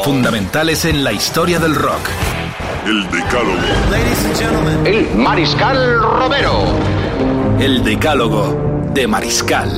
[0.00, 2.00] Fundamentales en la historia del rock.
[2.84, 4.84] El Decálogo.
[4.84, 6.64] El Mariscal Romero.
[7.60, 9.70] El decálogo de Mariscal.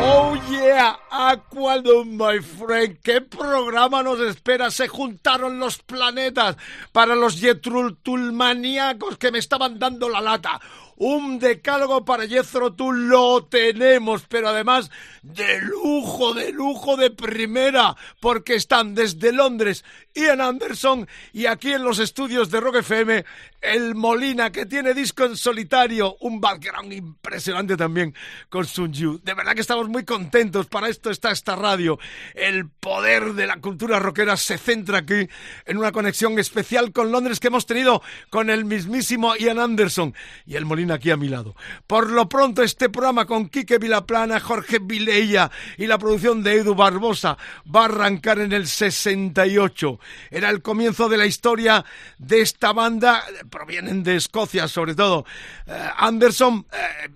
[0.00, 2.98] Oh yeah, Aqualum, my friend.
[3.02, 4.70] ¿Qué programa nos espera?
[4.70, 6.56] Se juntaron los planetas
[6.92, 10.60] para los Yetrultulmaníacos que me estaban dando la lata.
[10.96, 14.90] Un decálogo para Jethro Tull lo tenemos, pero además
[15.22, 21.82] de lujo, de lujo de primera, porque están desde Londres Ian Anderson y aquí en
[21.82, 23.24] los estudios de Rock FM
[23.64, 28.14] el Molina que tiene disco en solitario, un background impresionante también
[28.50, 29.20] con Sun Yu.
[29.22, 31.98] De verdad que estamos muy contentos, para esto está esta radio.
[32.34, 35.28] El poder de la cultura rockera se centra aquí
[35.64, 40.56] en una conexión especial con Londres que hemos tenido con el mismísimo Ian Anderson y
[40.56, 41.56] el Molina aquí a mi lado.
[41.86, 46.74] Por lo pronto este programa con Quique Vilaplana, Jorge Vileya y la producción de Edu
[46.74, 47.38] Barbosa
[47.74, 49.98] va a arrancar en el 68.
[50.30, 51.84] Era el comienzo de la historia
[52.18, 53.24] de esta banda,
[53.54, 55.24] provienen de Escocia sobre todo.
[55.66, 56.66] Eh, Anderson...
[56.72, 57.08] eh,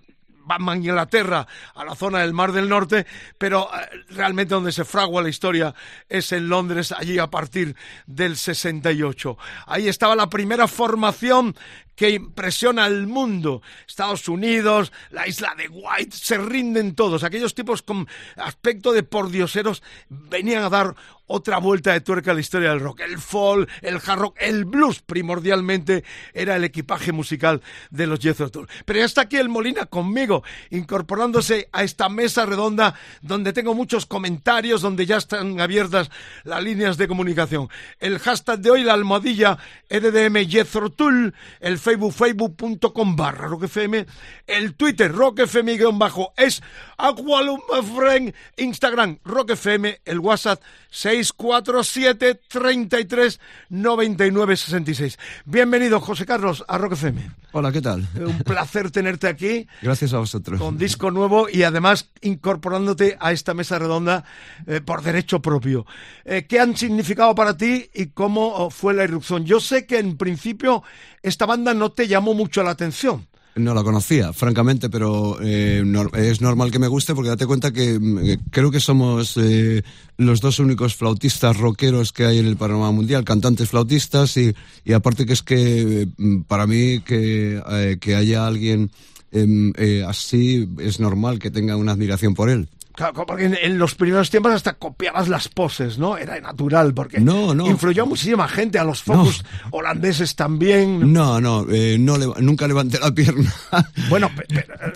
[0.49, 4.87] van a Inglaterra, a la zona del Mar del Norte, pero eh, realmente donde se
[4.87, 5.75] fragua la historia
[6.09, 9.37] es en Londres, allí a partir del 68.
[9.67, 11.55] Ahí estaba la primera formación
[11.99, 13.61] que impresiona al mundo.
[13.87, 17.25] Estados Unidos, la isla de White, se rinden todos.
[17.25, 20.95] Aquellos tipos con aspecto de pordioseros venían a dar
[21.29, 23.01] otra vuelta de tuerca a la historia del rock.
[23.01, 28.51] El folk, el hard rock, el blues primordialmente era el equipaje musical de los Jethro
[28.51, 28.69] Tull.
[28.85, 34.07] Pero ya está aquí el Molina conmigo, incorporándose a esta mesa redonda donde tengo muchos
[34.07, 36.11] comentarios, donde ya están abiertas
[36.45, 37.69] las líneas de comunicación.
[37.99, 39.59] El hashtag de hoy, la almohadilla
[39.91, 44.05] RDM Jethro Tull, el Facebook, facebook.com barra Rock FM,
[44.47, 46.63] el Twitter, Rock FM guion bajo, es
[46.99, 47.61] Aqualum
[47.97, 50.61] Friend, Instagram, Rock FM, el WhatsApp
[50.91, 53.41] 647 33
[53.71, 55.19] 99 66.
[55.47, 57.31] Bienvenido, José Carlos, a Rock FM.
[57.53, 58.07] Hola, ¿qué tal?
[58.15, 60.61] Un placer tenerte aquí Gracias a vosotros.
[60.61, 64.25] con disco nuevo y además incorporándote a esta mesa redonda
[64.67, 65.87] eh, por derecho propio.
[66.27, 69.47] Eh, ¿Qué han significado para ti y cómo fue la irrupción?
[69.47, 70.83] Yo sé que en principio
[71.23, 73.27] esta banda no te llamó mucho la atención.
[73.59, 75.83] No la conocía, francamente, pero eh,
[76.15, 79.83] es normal que me guste porque date cuenta que mm, eh, creo que somos eh,
[80.17, 84.93] los dos únicos flautistas rockeros que hay en el panorama mundial, cantantes flautistas y, y
[84.93, 88.93] aparte que es que mm, para mí que, eh, que haya alguien
[89.33, 89.73] em,
[90.07, 92.69] así es normal que tenga una admiración por él.
[92.99, 96.17] Claro, porque en, los primeros tiempos hasta copiabas las poses, ¿no?
[96.19, 97.69] Era natural, porque No, no.
[97.69, 101.13] influyó a muchísima gente, a los focus holandeses también.
[101.13, 103.55] No, no, eh, no nunca levanté la pierna.
[104.11, 104.29] Bueno,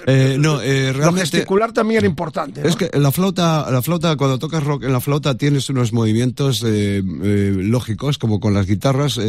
[0.09, 1.21] Eh, no, eh, lo realmente...
[1.31, 2.63] gesticular también era importante.
[2.63, 2.69] ¿no?
[2.69, 6.65] Es que la flauta, la flauta, cuando tocas rock en la flauta tienes unos movimientos
[6.65, 9.21] lógicos, como con las guitarras,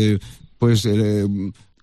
[0.57, 0.87] pues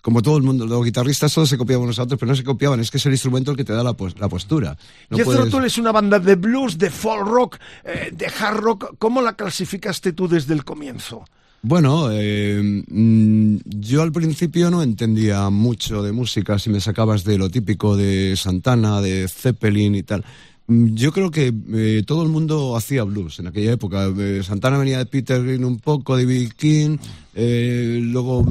[0.01, 2.43] como todo el mundo, los guitarristas todos se copiaban unos a otros, pero no se
[2.43, 4.75] copiaban, es que es el instrumento el que te da la, pos- la postura.
[5.09, 8.57] No Jethro puedes- Tull es una banda de blues, de folk rock, eh, de hard
[8.57, 8.95] rock.
[8.97, 11.23] ¿Cómo la clasificaste tú desde el comienzo?
[11.63, 17.37] Bueno, eh, mm, yo al principio no entendía mucho de música si me sacabas de
[17.37, 20.25] lo típico de Santana, de Zeppelin y tal.
[20.65, 24.07] Mm, Yo creo que eh, todo el mundo hacía blues en aquella época.
[24.41, 26.97] Santana venía de Peter Green un poco, de Bill King,
[27.35, 28.43] luego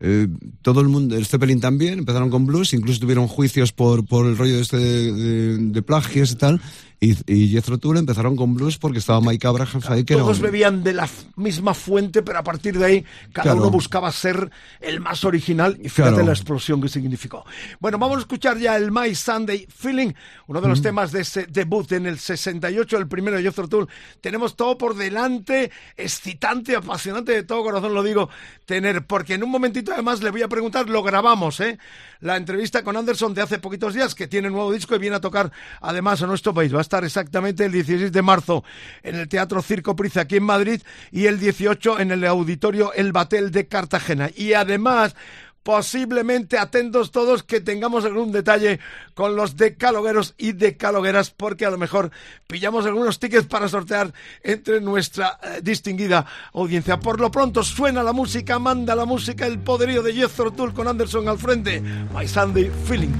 [0.00, 0.28] eh,
[0.62, 4.36] todo el mundo, el Zeppelin también, empezaron con blues, incluso tuvieron juicios por, por el
[4.36, 6.60] rollo este de, de- de plagios y tal.
[7.00, 10.82] Y, y Jethro Tull empezaron con blues porque estaba Mike Abraham ahí que Todos bebían
[10.82, 13.60] de la misma fuente, pero a partir de ahí cada Claro.
[13.60, 14.50] uno buscaba ser
[14.80, 16.26] el más original y fíjate Claro.
[16.26, 17.44] la explosión que significó.
[17.78, 20.12] Bueno, vamos a escuchar ya el My Sunday Feeling,
[20.48, 23.88] uno de los temas de ese debut en el 68, el primero de Jethro Tull.
[24.20, 28.28] Tenemos todo por delante, excitante, apasionante, de todo corazón lo digo,
[28.66, 31.78] tener, porque en un momentito además le voy a preguntar, lo grabamos, ¿eh?
[32.20, 35.20] La entrevista con Anderson de hace poquitos días, que tiene nuevo disco y viene a
[35.20, 36.74] tocar además a nuestro país.
[36.74, 38.64] Va estar exactamente el 16 de marzo
[39.02, 40.80] en el Teatro Circo Price aquí en Madrid
[41.12, 44.30] y el 18 en el Auditorio El Batel de Cartagena.
[44.34, 45.14] Y además
[45.62, 48.80] posiblemente atentos todos que tengamos algún detalle
[49.12, 52.10] con los decalogueros y decalogueras, porque a lo mejor
[52.46, 56.24] pillamos algunos tickets para sortear entre nuestra eh, distinguida
[56.54, 56.98] audiencia.
[56.98, 60.88] Por lo pronto suena la música, manda la música, el poderío de Jethro Tull con
[60.88, 61.82] Anderson al frente.
[62.14, 63.12] My Sunday Feeling.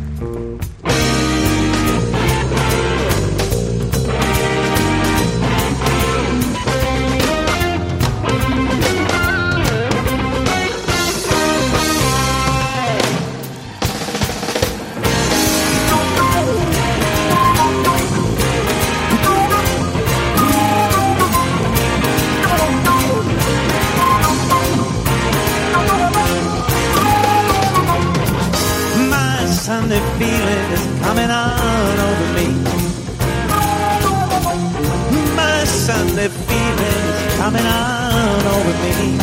[31.19, 32.47] Coming on over me.
[35.35, 39.19] My Sunday feeling is coming on over me.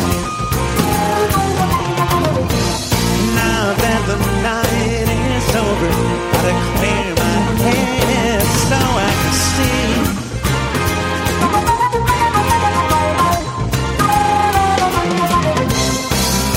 [3.40, 5.90] Now that the night is over,
[6.32, 9.88] gotta clear my head so I can see.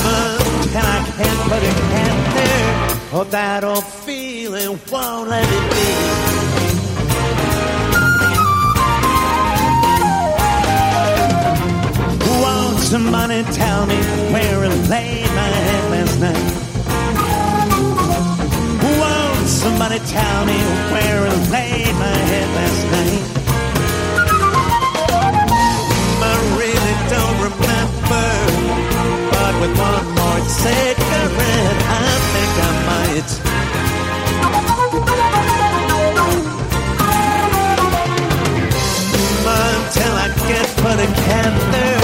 [0.04, 2.70] Until I can't put a hand there.
[3.12, 3.64] Oh, that
[4.60, 5.86] feeling won't let me be.
[12.42, 13.96] Won't somebody tell me
[14.32, 16.52] where I laid my head last night?
[19.00, 20.58] Won't somebody tell me
[20.92, 23.24] where I laid my head last night?
[26.22, 28.26] I really don't remember,
[29.32, 30.99] but with one more cigarette,
[40.50, 42.00] Put together,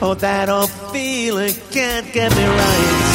[0.00, 3.13] oh, that old feeling can't get me right.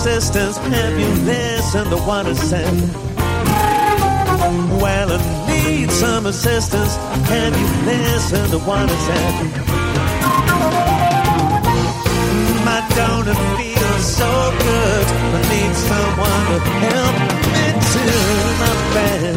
[0.00, 0.56] Assistance.
[0.58, 2.72] Have you listened to what I said?
[4.80, 5.18] Well, I
[5.48, 6.94] need some assistance.
[6.94, 9.34] Have you listened to what I said?
[12.64, 14.30] My donor feels so
[14.66, 15.04] good.
[15.34, 17.14] I need someone to help
[17.52, 18.04] me to
[18.60, 19.34] my bed.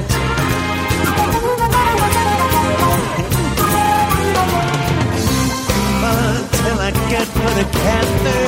[6.06, 8.44] Until I get put together,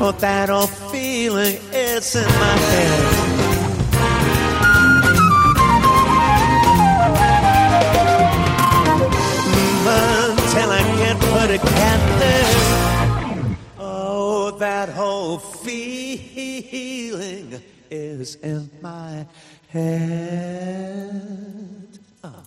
[0.00, 0.70] oh, that old
[1.18, 3.02] feeling is in my head.
[9.84, 12.38] Until I get put together,
[13.80, 15.88] oh, that whole feeling
[17.90, 19.26] is in my
[19.70, 20.78] head.
[22.22, 22.44] Ah.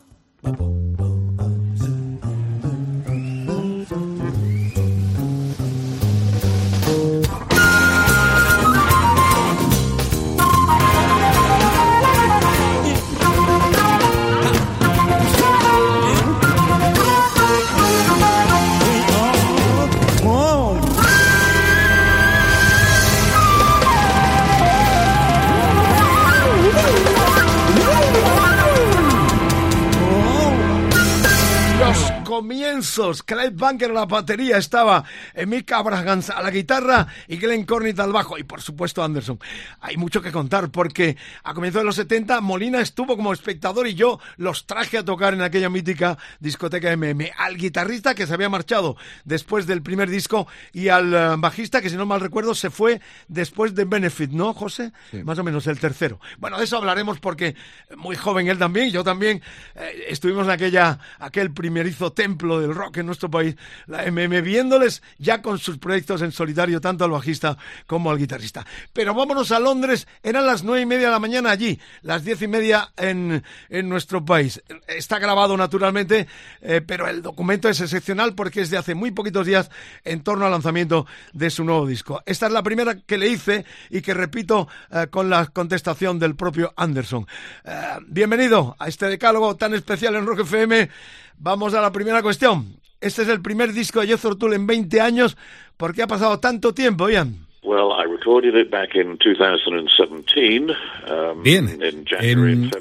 [32.82, 33.22] Comienzos.
[33.24, 35.04] Clive Bunker a la batería estaba
[35.36, 38.38] eh, Mick Abrahams a la guitarra y Glenn Cornett al bajo.
[38.38, 39.40] Y por supuesto Anderson.
[39.82, 43.94] Hay mucho que contar porque a comienzos de los 70 Molina estuvo como espectador y
[43.94, 47.32] yo los traje a tocar en aquella mítica discoteca MM.
[47.38, 51.90] Al guitarrista que se había marchado después del primer disco y al eh, bajista que
[51.90, 54.92] si no mal recuerdo se fue después de Benefit, ¿no, José?
[55.24, 56.20] Más o menos el tercero.
[56.40, 57.56] Bueno, de eso hablaremos porque
[57.96, 59.42] muy joven él también, yo también
[59.76, 63.56] eh, estuvimos en aquella, aquel primerizo templo rock en nuestro país,
[63.88, 68.66] la MM, viéndoles ya con sus proyectos en solitario, tanto al bajista como al guitarrista.
[68.94, 72.42] Pero vámonos a Londres, eran las nueve y media de la mañana allí, las diez
[72.42, 74.62] y media en, en nuestro país.
[74.88, 76.28] Está grabado naturalmente,
[76.62, 79.70] eh, pero el documento es excepcional porque es de hace muy poquitos días
[80.04, 82.22] en torno al lanzamiento de su nuevo disco.
[82.26, 86.36] Esta es la primera que le hice y que repito eh, con la contestación del
[86.36, 87.28] propio Anderson.
[87.64, 90.90] Eh, bienvenido a este decálogo tan especial en Rock FM.
[91.38, 92.80] Vamos a la primera cuestión.
[93.00, 95.38] Este es el primer disco de Jethro Tull en 20 años.
[95.78, 97.48] ¿Por qué ha pasado tanto tiempo, Ian?
[97.64, 100.72] Well, I recorded it back in 2017.
[101.08, 101.78] Um, Bien,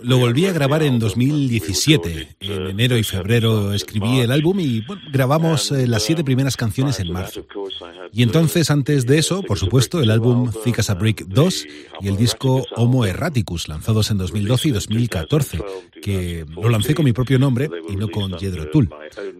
[0.02, 1.18] lo volví a grabar en wrote the album.
[1.18, 2.08] We 2017.
[2.08, 6.22] recorded, En uh, enero y febrero escribí el álbum y bueno, grabamos eh, las siete
[6.22, 7.44] And, primeras uh, canciones en marzo.
[8.10, 11.26] Y entonces, uh, antes de eso, Thick por supuesto, el álbum Thick as a Brick
[11.26, 11.66] the 2
[12.00, 13.04] y el disco Homo.
[13.04, 15.58] Erraticus, lanzados en 2012 y 2014,
[16.00, 18.88] que lo lancé con mi propio nombre y no con Jethro Tull.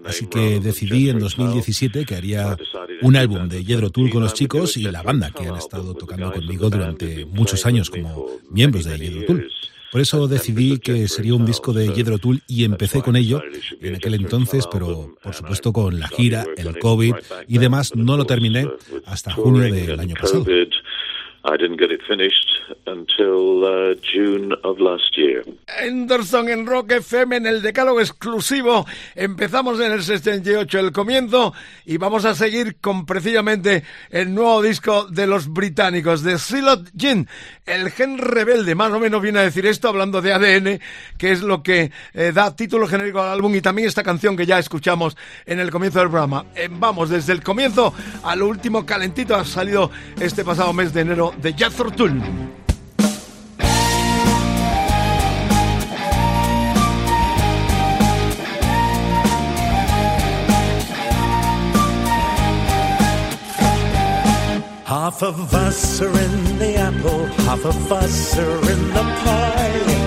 [0.05, 2.57] Así que decidí en 2017 que haría
[3.01, 6.33] un álbum de Jethro Tull con los chicos y la banda que han estado tocando
[6.33, 9.51] conmigo durante muchos años como miembros de Jethro Tull.
[9.91, 13.43] Por eso decidí que sería un disco de Jethro Tull y empecé con ello
[13.81, 17.15] en aquel entonces, pero por supuesto con la gira, el COVID
[17.49, 18.69] y demás no lo terminé
[19.05, 20.45] hasta junio del año pasado.
[21.43, 22.51] I didn't get it finished
[22.87, 25.43] until uh, June of last year.
[25.79, 28.87] En Rock FM en el decálogo exclusivo.
[29.15, 31.55] Empezamos en el 68 el comienzo
[31.87, 37.27] y vamos a seguir con precisamente el nuevo disco de los británicos, de Silot Gin.
[37.65, 40.81] El gen rebelde, más o menos viene a decir esto, hablando de ADN,
[41.17, 44.45] que es lo que eh, da título genérico al álbum y también esta canción que
[44.45, 45.17] ya escuchamos
[45.47, 46.45] en el comienzo del programa.
[46.55, 47.95] Eh, vamos, desde el comienzo
[48.25, 52.21] a lo último calentito ha salido este pasado mes de enero de Jethro Tull.
[64.85, 69.61] Half of us are in the apple, half of us are in the pie.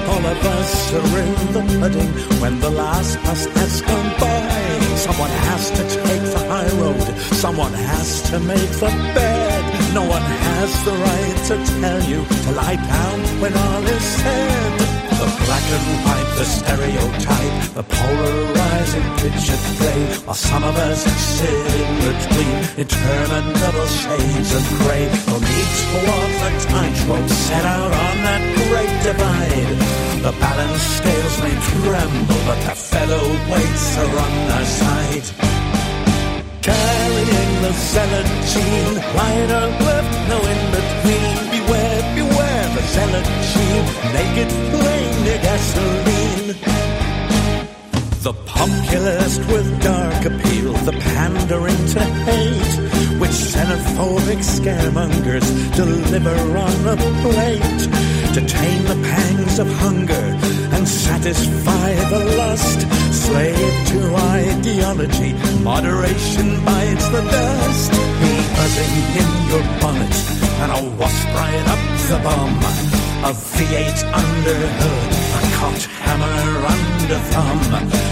[0.10, 2.12] All of us are in the pudding
[2.42, 4.96] when the last bus has gone by.
[4.96, 9.63] Someone has to take the high road, someone has to make the bed.
[9.94, 14.80] No one has the right to tell you to lie down when all is said.
[15.22, 21.04] The black and white, the stereotype, the polarizing picture play, while some of us
[21.38, 25.06] sit in between interminable shades of gray.
[25.30, 29.78] No need to walk the tightrope set out on that great divide.
[30.26, 35.54] The balance scales may tremble, but the fellow weights are on their side.
[36.64, 37.74] Carrying the
[38.48, 41.36] gene, right or left, no in between.
[41.52, 42.84] Beware, beware the
[43.52, 46.56] gene, naked flame near gasoline.
[48.24, 56.96] The populist with dark appeal, the pandering to hate, which xenophobic scaremongers deliver on a
[57.24, 57.82] plate
[58.36, 62.80] to tame the pangs of hunger and satisfy the lust.
[63.12, 67.92] Slave to ideology, moderation bites the dust.
[68.22, 70.16] Be buzzing in your bonnet
[70.62, 72.54] and a wasp right up the bum.
[73.24, 77.62] A V8 under hood, a cocked hammer under thumb.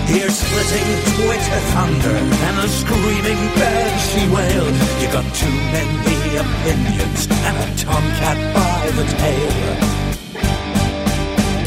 [0.07, 4.67] Hear splitting Twitter thunder and a screaming banshee wail.
[5.01, 10.01] You got too many opinions and a tomcat by the tail.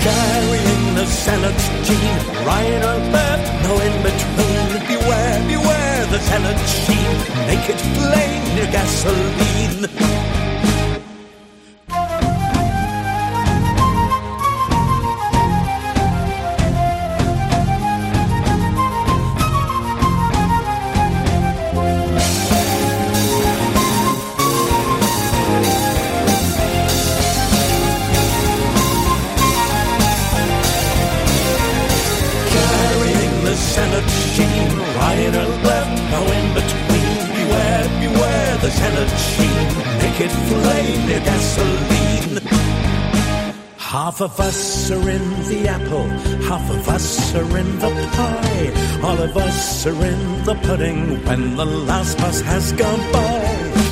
[0.04, 4.68] Carrying the zealot's gene, right or left, no in between.
[4.88, 7.12] Beware, beware the zealot sheen,
[7.46, 10.13] naked flame near gasoline.
[44.14, 46.06] Half of us are in the apple,
[46.47, 49.00] half of us are in the pie.
[49.02, 53.42] All of us are in the pudding when the last bus has gone by.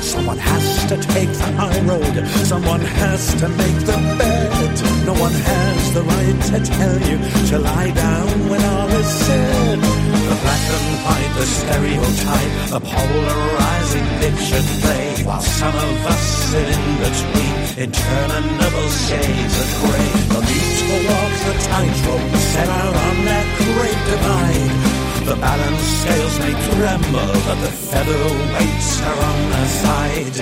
[0.00, 2.14] Someone has to take the high road,
[2.46, 5.06] someone has to make the bed.
[5.06, 9.78] No one has the right to tell you to lie down when all is said.
[9.80, 15.24] The black and white, the stereotype, the polarizing picture play.
[15.24, 20.08] While some of us sit in between interminable shades of gray.
[20.32, 25.02] The need to walk the tightrope set out on that great divide.
[25.24, 30.36] The balance scales may tremble, but the featherweights are on the side.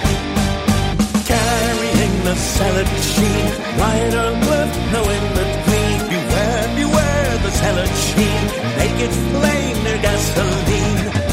[1.30, 3.46] Carrying the salad sheen,
[3.78, 5.98] or left, no in between.
[6.10, 8.42] Beware, beware the salad sheen,
[8.78, 11.29] naked flame, their gasoline.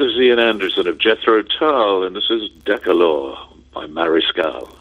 [0.00, 3.36] This is Ian Anderson of Jethro Tull, and this is Decalore
[3.74, 4.74] by Mariscal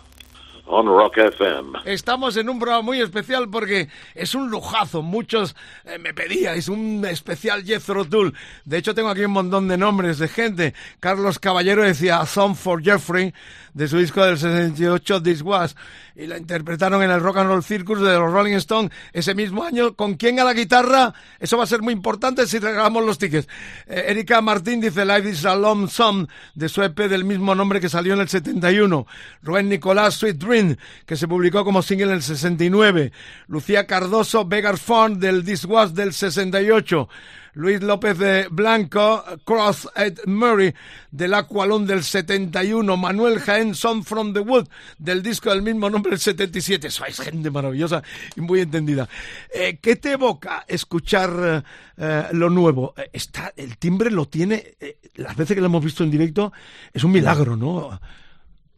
[0.66, 1.74] on Rock FM.
[1.84, 5.02] Estamos en un programa muy especial porque es un lujazo.
[5.02, 8.34] Muchos eh, me pedíais un especial Jethro Tull.
[8.64, 10.74] De hecho, tengo aquí un montón de nombres de gente.
[11.02, 13.34] Carlos Caballero decía Song for Jeffrey
[13.74, 15.76] de su disco del 68 This Was
[16.20, 19.64] y la interpretaron en el Rock and Roll Circus de los Rolling Stones ese mismo
[19.64, 19.96] año.
[19.96, 21.14] ¿Con quién a la guitarra?
[21.40, 23.48] Eso va a ser muy importante si regalamos los tickets.
[23.88, 27.80] Eh, Erika Martín dice Life is a Long Song de su EP del mismo nombre
[27.80, 29.08] que salió en el 71.
[29.44, 33.14] Rubén Nicolás Sweet Dream que se publicó como single en el 69.
[33.48, 37.08] Lucía Cardoso Vegar Font del This Was del 68.
[37.53, 40.74] Luis López de Blanco, Cross Ed Murray
[41.12, 46.12] del Aqualón del 71, Manuel Jaén Son from the Wood del disco del mismo nombre
[46.12, 46.89] del 77.
[46.91, 48.03] Sois gente maravillosa
[48.36, 49.10] y muy entendida.
[49.53, 51.63] Eh, ¿Qué te evoca escuchar
[51.98, 52.94] eh, lo nuevo?
[52.98, 54.75] Eh, Está, el timbre lo tiene,
[55.15, 56.53] las veces que lo hemos visto en directo,
[56.94, 58.00] es un milagro, ¿no?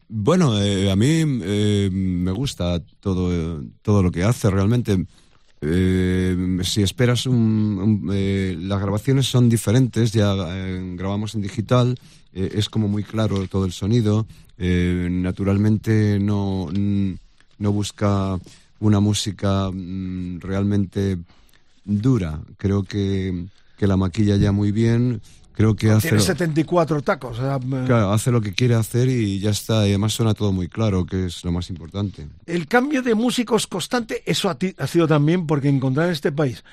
[0.08, 5.06] Bueno, a mí me gusta todo, todo lo que hace realmente.
[5.64, 11.98] Eh, si esperas un, eh, las grabaciones son diferentes, ya eh, grabamos en digital,
[12.34, 14.26] es como muy claro todo el sonido.
[14.58, 16.68] naturalmente no,
[17.58, 18.38] no busca
[18.80, 21.18] una música mm, realmente
[21.84, 22.40] dura.
[22.56, 25.20] Creo que, que la maquilla ya muy bien.
[25.54, 26.08] Creo que hace.
[26.08, 27.38] Tiene lo- 74 tacos.
[27.38, 29.86] o sea, Claro, hace lo que quiere hacer y ya está.
[29.86, 32.26] Y además suena todo muy claro, que es lo más importante.
[32.46, 36.32] El cambio de músicos constante, eso a ti ha sido también porque encontrar en este
[36.32, 36.64] país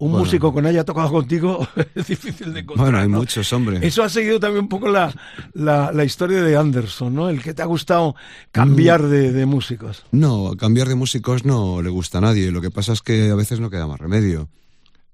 [0.00, 0.24] un Bueno.
[0.26, 1.66] músico que no haya tocado contigo
[1.96, 2.86] es difícil de encontrar.
[2.86, 3.18] Bueno, hay ¿no?
[3.18, 3.84] muchos, hombre.
[3.84, 5.12] Eso ha seguido también un poco la,
[5.54, 7.28] la, la historia de Anderson, ¿no?
[7.28, 8.14] El que te ha gustado
[8.52, 9.10] cambiar Mm.
[9.10, 10.04] de, de músicos.
[10.12, 12.52] No, cambiar de músicos no le gusta a nadie.
[12.52, 14.48] Lo que pasa es que a veces no queda más remedio.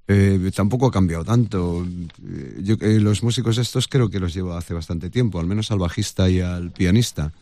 [0.06, 1.84] Eh, tampoco ha cambiado tanto.
[1.84, 5.70] Eh, Yo, eh, los músicos estos creo que los llevo hace bastante tiempo, al menos
[5.70, 7.32] al bajista y al pianista.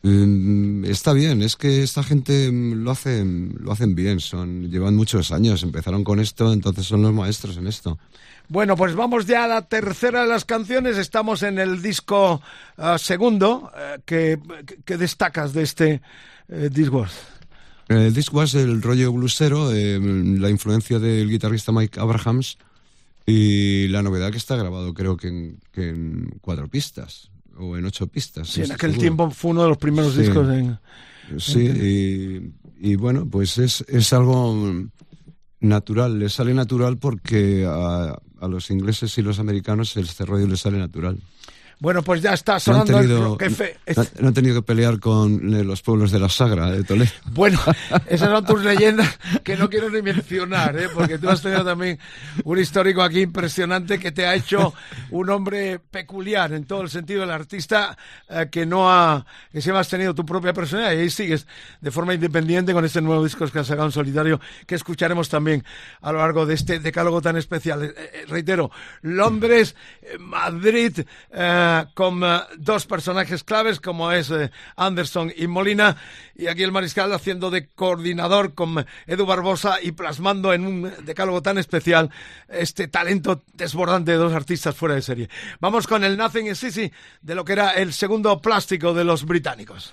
[0.00, 5.32] Está bien, es que esta gente mm, lo hacen, lo hacen bien, son, llevan muchos
[5.32, 7.98] años, empezaron con esto, entonces son los maestros en esto.
[8.48, 10.96] Bueno, pues vamos ya a la tercera de las canciones.
[10.96, 12.40] Estamos en el disco
[12.76, 13.70] ah, segundo.
[13.76, 14.38] eh, que,
[14.84, 16.00] que destacas de este
[16.48, 17.37] Discworth?
[17.88, 22.58] El disco es el rollo bluesero, eh, la influencia del guitarrista Mike Abrahams
[23.26, 27.84] y la novedad que está grabado creo que en, que en cuatro pistas o en
[27.86, 28.48] ocho pistas.
[28.48, 29.00] Sí, en aquel seguro.
[29.00, 30.20] tiempo fue uno de los primeros Sí.
[30.20, 30.78] discos en...
[31.38, 31.60] Sí,
[32.80, 34.74] y, y bueno, pues es, es algo
[35.60, 40.60] natural, le sale natural porque a, a los ingleses y los americanos este rollo les
[40.60, 41.18] sale natural.
[41.80, 43.76] Bueno, pues ya está No sonando el Roquefe.
[43.96, 47.10] no- no han tenido que pelear con eh, los pueblos de la Sagra de Toledo.
[47.30, 47.60] Bueno,
[48.08, 50.88] esas son tus leyendas que no quiero ni mencionar, ¿eh?
[50.92, 51.98] porque tú has tenido también
[52.42, 54.74] un histórico aquí impresionante que te ha hecho
[55.10, 57.96] un hombre peculiar en todo el sentido del artista
[58.28, 61.46] eh, que no ha, que siempre has tenido tu propia personalidad y ahí sigues
[61.80, 65.62] de forma independiente con este nuevo disco que has sacado en solitario que escucharemos también
[66.00, 67.84] a lo largo de este decálogo tan especial.
[67.84, 68.70] Eh, reitero,
[69.02, 69.76] Londres,
[70.18, 71.00] Madrid,
[71.32, 71.64] eh,
[71.94, 75.96] con eh, dos personajes claves como es eh, Anderson y Molina
[76.34, 81.42] y aquí el mariscal haciendo de coordinador con Edu Barbosa y plasmando en un decálogo
[81.42, 82.10] tan especial
[82.48, 85.28] este talento desbordante de dos artistas fuera de serie.
[85.60, 89.24] Vamos con el Nothing is Easy de lo que era el segundo plástico de los
[89.24, 89.92] británicos.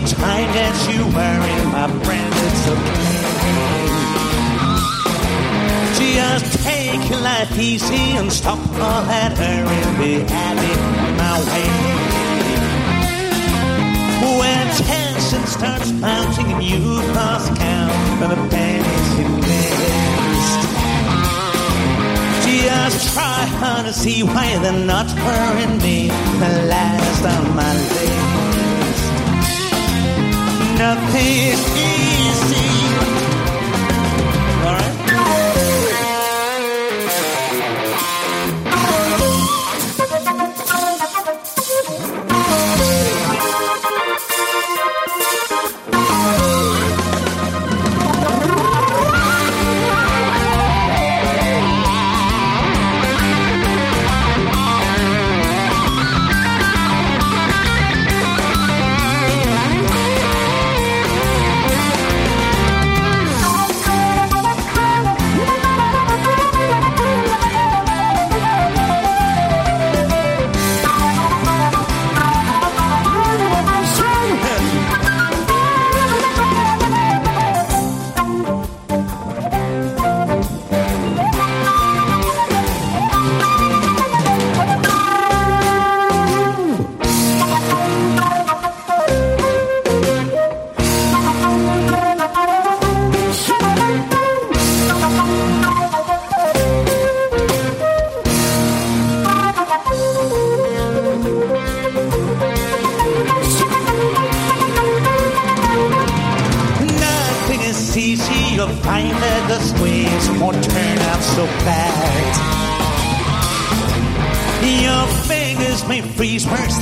[0.00, 2.74] The time that you wearing, my friend, it's a
[5.98, 10.74] Just take life easy and stop all that and be happy
[11.18, 11.70] my way.
[14.38, 16.78] When tension starts mounting and you
[17.14, 20.62] lost count of the pennies you missed.
[22.46, 26.08] Just try hard to see why they're not wearing me
[26.42, 28.17] the last of my days
[30.78, 31.97] nothing.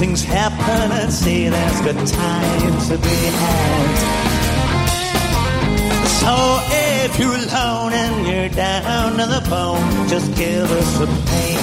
[0.06, 3.96] Things happen, and see there's good times to be had.
[6.20, 6.34] So
[6.70, 11.58] if you're alone and you're down to the bone, just give us a pain.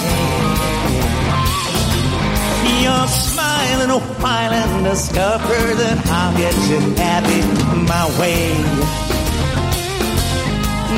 [2.84, 7.42] You're smiling a while and discover that I'll get you happy
[7.92, 8.44] my way.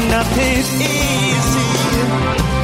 [0.10, 2.55] Nothing's easy.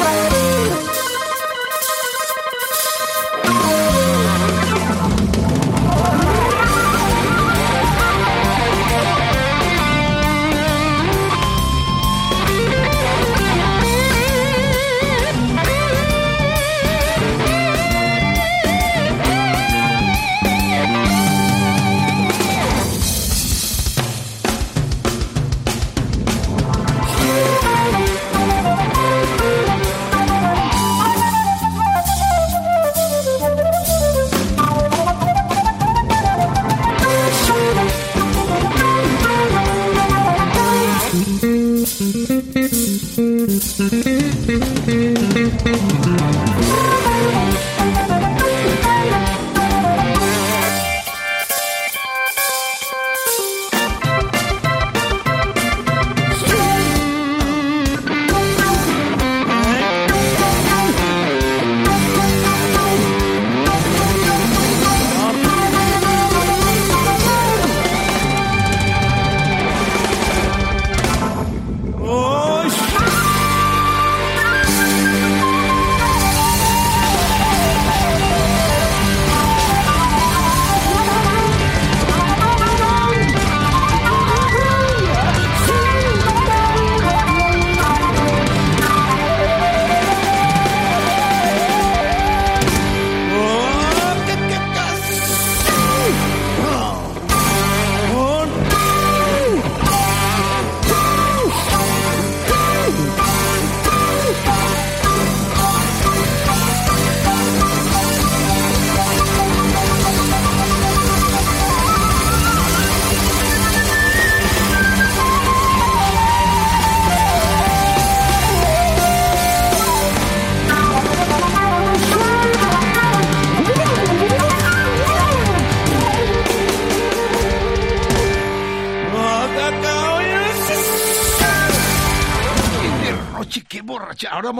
[0.00, 0.49] Bye.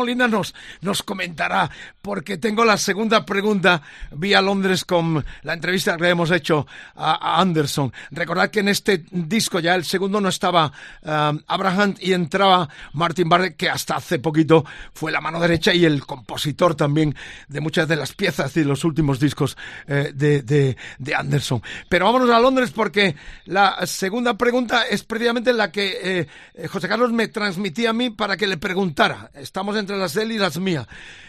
[0.01, 0.55] Molina nos,
[1.03, 3.83] comentará, porque tengo la segunda pregunta
[4.13, 7.93] vía Londres con la entrevista que hemos hecho a, Anderson.
[8.11, 13.29] Recordad que en este disco ya el segundo no estaba um, Abraham y entraba Martin
[13.29, 17.15] Barrett, que hasta hace poquito fue la mano derecha y el compositor también
[17.49, 21.63] de muchas de las piezas y los últimos discos eh, de, de, de Anderson.
[21.91, 27.13] Pero vámonos a Londres porque la segunda pregunta es precisamente la que eh, José Carlos
[27.13, 29.31] me transmitía a mí para que le preguntara.
[29.35, 30.87] estamos entre las de él y las mías.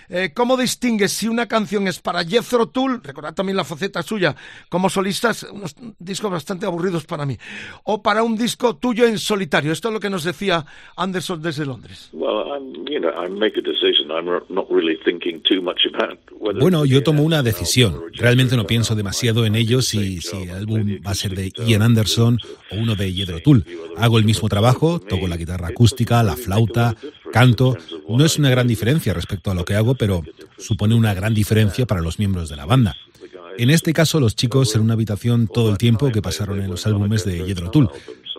[0.09, 4.35] Eh, ¿Cómo distingues si una canción es para Jethro Tull, recordad también la faceta suya
[4.69, 7.37] como solistas, unos discos bastante aburridos para mí,
[7.83, 9.71] o para un disco tuyo en solitario?
[9.71, 12.09] Esto es lo que nos decía Anderson desde Londres.
[16.39, 18.01] Bueno, yo tomo una decisión.
[18.13, 21.81] Realmente no pienso demasiado en ello si, si el álbum va a ser de Ian
[21.81, 22.39] Anderson
[22.71, 23.65] o uno de Jethro Tull.
[23.97, 26.95] Hago el mismo trabajo, toco la guitarra acústica, la flauta,
[27.31, 27.77] canto.
[28.07, 30.23] No es una gran diferencia respecto a lo que hago, pero
[30.57, 32.97] supone una gran diferencia para los miembros de la banda.
[33.59, 36.87] En este caso, los chicos en una habitación todo el tiempo que pasaron en los
[36.87, 37.87] álbumes de Jethro Tull.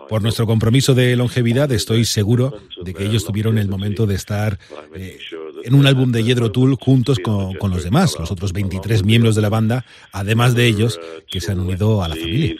[0.08, 4.58] Por nuestro compromiso de longevidad, estoy seguro de que ellos tuvieron el momento de estar
[4.96, 5.20] eh,
[5.62, 9.36] en un álbum de Jethro Tull juntos con, con, los demás, los otros 23 miembros
[9.36, 10.98] de la banda, además de ellos
[11.30, 12.56] que se han unido a la familia.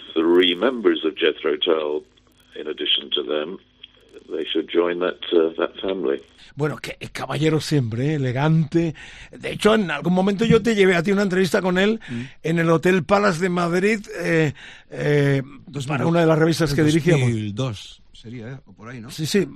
[6.55, 8.15] Bueno, que caballero siempre, ¿eh?
[8.15, 8.95] elegante.
[9.31, 12.21] De hecho, en algún momento yo te llevé a ti una entrevista con él mm.
[12.43, 14.53] en el Hotel Palace de Madrid, eh,
[14.91, 15.43] eh,
[15.87, 17.31] para una de las revistas que dirigíamos.
[17.31, 18.59] 2002 sería, ¿eh?
[18.67, 19.11] o por ahí, ¿no?
[19.11, 19.49] Sí, sí,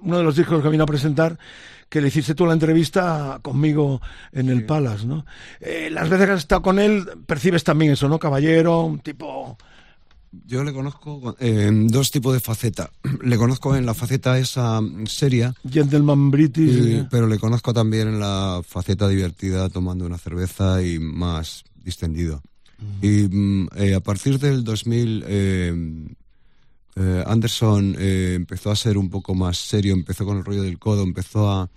[0.00, 1.38] uno de los discos que vino a presentar,
[1.88, 4.00] que le hiciste tú la entrevista conmigo
[4.32, 5.24] en el Palace, ¿no?
[5.90, 8.18] las veces que has estado con él, percibes también eso, ¿no?
[8.18, 9.56] Caballero, un tipo
[10.46, 12.90] yo le conozco en dos tipos de faceta.
[13.22, 15.54] Le conozco en la faceta esa seria.
[15.68, 17.06] Gentleman British.
[17.10, 22.42] Pero le conozco también en la faceta divertida, tomando una cerveza y más distendido.
[23.00, 26.06] Y mm, eh, a partir del 2000, eh,
[26.96, 31.02] eh, Anderson empezó a ser un poco más serio, empezó con el rollo del codo,
[31.02, 31.70] empezó a,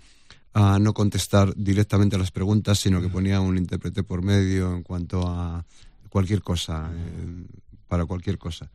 [0.54, 4.82] a no contestar directamente a las preguntas, sino que ponía un intérprete por medio en
[4.82, 5.64] cuanto a
[6.08, 6.90] cualquier cosa
[7.88, 8.70] para cualquier cosa.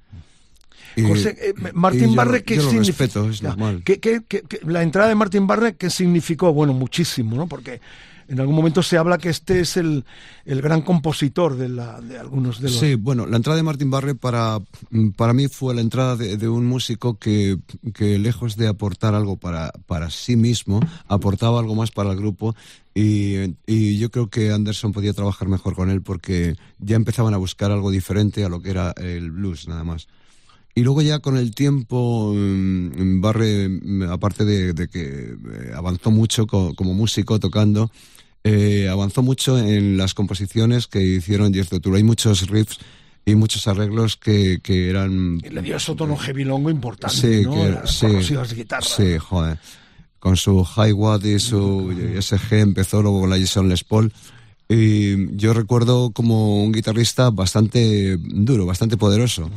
[0.95, 3.84] Eh, Martín Barre, ¿qué es normal.
[4.65, 6.54] la entrada de Martín Barre, ¿qué significó?
[6.54, 7.47] Bueno, muchísimo, ¿no?
[7.47, 7.82] Porque
[8.28, 10.06] en algún momento se habla que este es el,
[10.46, 12.80] el gran compositor de, la, de algunos de los...
[12.80, 14.60] Sí, bueno, la entrada de Martín Barre para,
[15.16, 17.58] para mí fue la entrada de, un músico que,
[17.94, 22.56] que, lejos de aportar algo para, para sí mismo, aportaba algo más para el grupo
[22.94, 27.38] y, y, yo creo que Anderson podía trabajar mejor con él porque ya empezaban a
[27.38, 30.08] buscar algo diferente a lo que era el blues, nada más.
[30.76, 36.48] Y luego ya con el tiempo, mm, Barre, mm, aparte de, que eh, avanzó mucho
[36.48, 37.92] como músico tocando,
[38.44, 41.96] eh, avanzó mucho en las composiciones que hicieron Jeff Tour.
[41.96, 42.80] Hay muchos riffs
[43.26, 45.40] y muchos arreglos que, que eran...
[45.44, 47.54] Y le dio ese tono heavy importante, sí, ¿no?
[47.54, 48.08] Que, sí,
[48.82, 49.60] sí, joder.
[50.20, 54.12] Con su High Watt y su SG empezó luego con la Jason Les Paul
[54.74, 59.50] y yo recuerdo como un guitarrista bastante duro, bastante poderoso.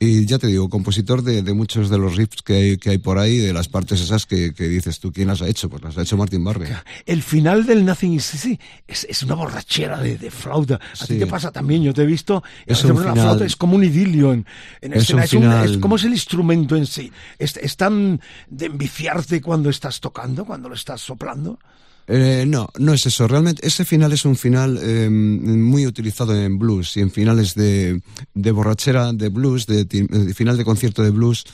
[0.00, 3.18] Y ya te digo, compositor de, muchos de los riffs que hay, que hay por
[3.18, 5.70] ahí, de las partes esas que, dices tú, ¿quién las ha hecho?
[5.70, 6.68] Pues las ha hecho Martin Barre.
[7.06, 8.58] El final del Nothing is Easy
[8.88, 10.80] es, una borrachera de, flauta.
[11.00, 12.42] A ti te pasa también, yo te he visto.
[12.66, 14.46] Es, la flauta es como un idilio en,
[14.80, 15.64] escena.
[15.64, 17.12] Es, ¿Cómo es el instrumento en sí?
[17.38, 21.58] ¿Es, ¿Es tan de enviciarte cuando estás tocando, cuando lo estás soplando?
[22.06, 23.26] Eh, no, no es eso.
[23.26, 28.00] Realmente ese final es un final eh, muy utilizado en blues y en finales de,
[28.34, 29.86] de borrachera de blues, de,
[30.34, 31.44] final de concierto de blues.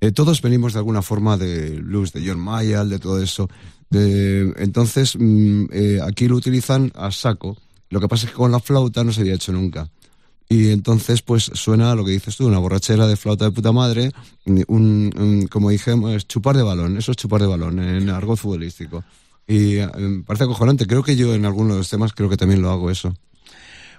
[0.00, 3.48] Eh, todos venimos de alguna forma de blues, de John Mayall, de todo eso.
[3.92, 5.64] entonces, mm,
[6.02, 7.58] aquí lo utilizan a saco.
[7.90, 9.90] Lo que pasa es que con la flauta no se había hecho nunca.
[10.48, 14.10] Y entonces, pues suena lo que dices tú, una borrachera de flauta de puta madre,
[14.66, 19.04] un, como dijimos, chupar de balón, eso es chupar de balón en argot futbolístico.
[19.50, 20.86] Y eh, me parece acojonante.
[20.86, 23.12] Creo que yo en algunos de los temas creo que también lo hago eso.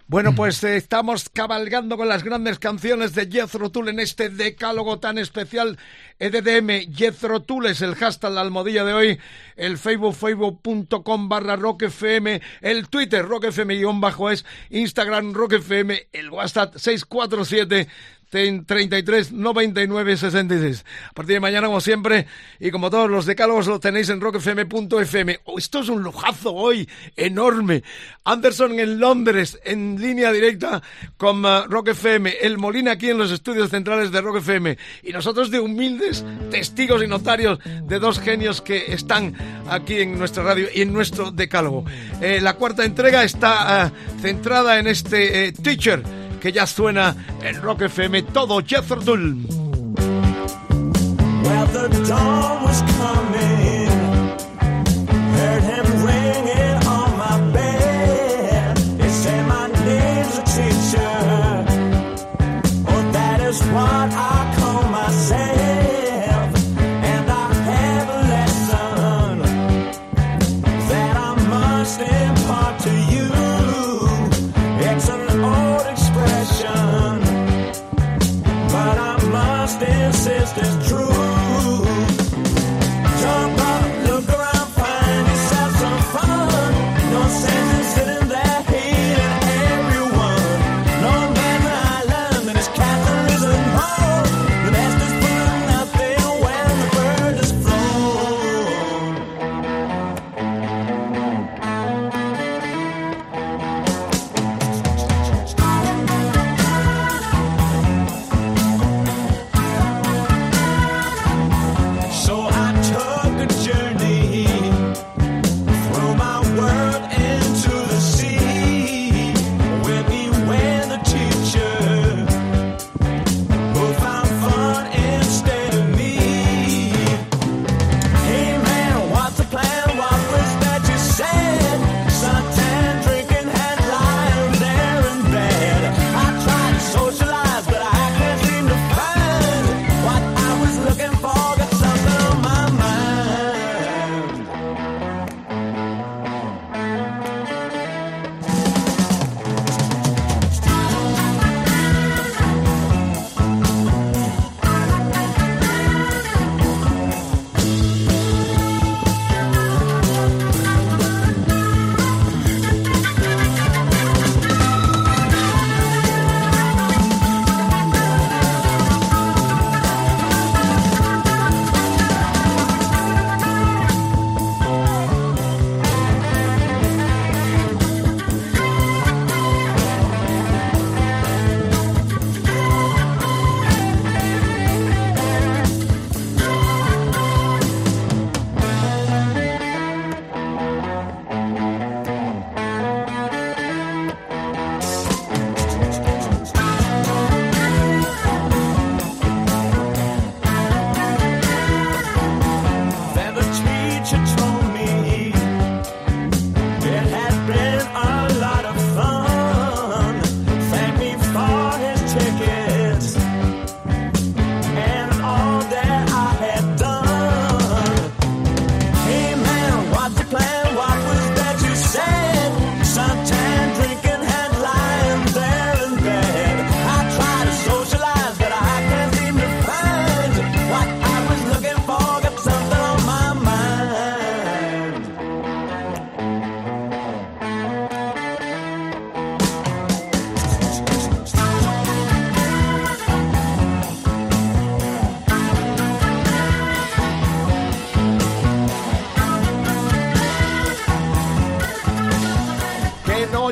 [0.08, 5.00] Bueno, pues eh, estamos cabalgando con las grandes canciones de Jethro Tull en este decálogo
[5.00, 5.78] tan especial.
[6.20, 9.20] EDDM, Jethro Tull es el hashtag, la almohadilla de hoy.
[9.58, 12.40] El Facebook, facebook.com barra rockfm.
[12.62, 14.46] El Twitter, rockfm-es.
[14.70, 15.92] Instagram, rockfm.
[16.14, 17.90] El WhatsApp, 647
[18.32, 20.86] 33 99 66.
[21.10, 22.28] A partir de mañana, como siempre,
[22.60, 25.39] y como todos los decálogos, lo tenéis en rockfm.fm.
[25.44, 27.84] Oh, esto es un lujazo hoy, enorme.
[28.24, 30.82] Anderson en Londres, en línea directa
[31.17, 32.38] con uh, Rock FM.
[32.41, 34.78] El Molina aquí en los estudios centrales de Rock FM.
[35.04, 39.36] Y nosotros de humildes testigos y notarios de dos genios que están
[39.70, 41.84] aquí en nuestra radio y en nuestro decálogo.
[42.22, 47.62] Eh, la cuarta entrega está uh, centrada en este eh, teacher que ya suena en
[47.62, 49.00] Rock FM todo Jethro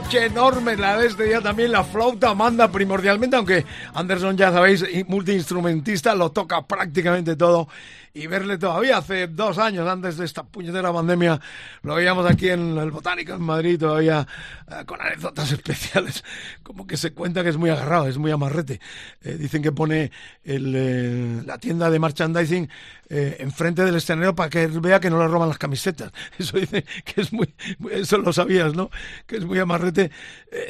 [0.09, 4.83] noche enorme la de este día también la flauta manda primordialmente, aunque Anderson ya sabéis,
[5.07, 7.67] multiinstrumentista, lo toca prácticamente todo
[8.11, 11.39] y verle todavía hace dos años antes de esta puñetera pandemia,
[11.83, 14.27] lo veíamos aquí en el Botánico en Madrid todavía
[14.67, 16.23] eh, con anécdotas especiales,
[16.63, 18.79] como que se cuenta que es muy agarrado, es muy amarrete.
[19.21, 20.11] Eh, dicen que pone
[20.43, 22.67] el, eh, la tienda de merchandising
[23.09, 26.11] enfrente del escenario para que vea que no le roban las camisetas.
[26.37, 27.53] Eso dice que es muy,
[27.91, 28.91] eso lo sabías, ¿no?
[29.25, 30.11] Que es muy amarrete,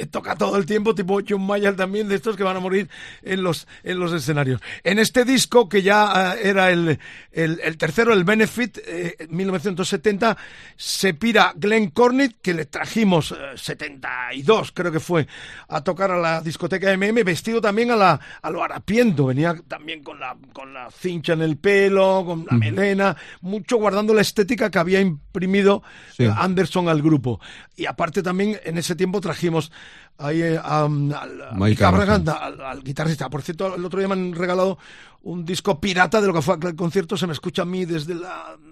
[0.10, 2.89] toca todo el tiempo, tipo John Mayer también, de estos que van a morir
[3.23, 4.62] en los, en los escenarios.
[4.84, 6.99] En este disco, que ya era el,
[7.32, 10.38] el, tercero, el Benefit, eh, en 1970,
[10.75, 15.28] se pira Glenn Cornett, que le trajimos 72, eh, creo que fue,
[15.67, 20.04] a tocar a la discoteca MM, vestido también a, la, a lo harapiento, venía también
[20.04, 24.70] con la, con la cincha en el pelo, con la melena, mucho guardando la estética
[24.70, 25.84] que había imprimido
[26.18, 27.39] eh, Anderson al grupo.
[27.76, 29.72] Y aparte también en ese tiempo trajimos
[30.18, 33.30] ahí al, al, guitarrista.
[33.30, 34.78] Por cierto, el otro día me han regalado
[35.24, 38.15] un disco pirata de lo que fue aquel concierto, se me escucha a mí desde
[38.15, 38.69] la eh,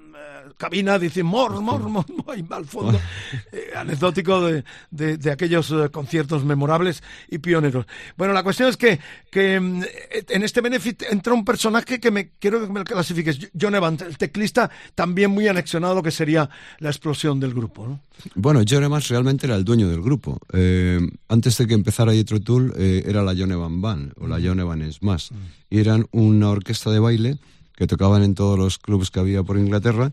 [0.57, 2.05] cabina, dice mor, mor, mor,
[2.49, 2.99] al fondo,
[3.51, 7.85] eh, anecdótico de, de, aquellos eh, conciertos memorables y pioneros.
[8.17, 9.83] Bueno, la cuestión es que, que mm,
[10.29, 14.17] en este Benefit entra un personaje que me quiero que me clasifiques, John Evans, el
[14.17, 17.87] teclista, también muy anexionado a lo que sería la explosión del grupo.
[17.87, 18.01] ¿no?
[18.35, 20.39] Bueno, John Evans realmente era el dueño del grupo.
[21.29, 25.03] antes de que empezara Jethro Tull, era la John Evans Band, o la John Evans
[25.03, 25.29] Más,
[25.69, 27.37] y eran una orquesta de baile
[27.75, 30.11] que tocaban en todos los clubes que había por Inglaterra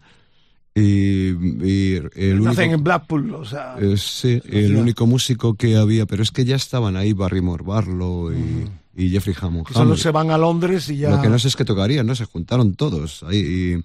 [0.76, 3.76] y, el único, en Blackpool, o sea.
[3.80, 8.32] Eh, sí, el único músico que había, pero es que ya estaban ahí Barrymore Barlow
[8.96, 9.68] y, Jeffrey Hammond.
[9.72, 11.10] Solo se van a Londres y ya.
[11.10, 12.14] Lo que no sé es que tocarían, ¿no?
[12.16, 13.84] Se juntaron todos ahí y,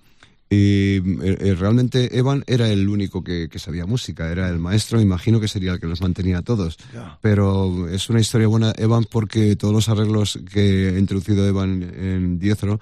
[0.52, 5.48] eh, eh, realmente Evan era el único que, sabía música, era el maestro, imagino que
[5.48, 6.78] sería el que los mantenía a todos.
[7.22, 12.40] Pero es una historia buena, Evan, porque todos los arreglos que ha introducido Evan en
[12.40, 12.80] Diezro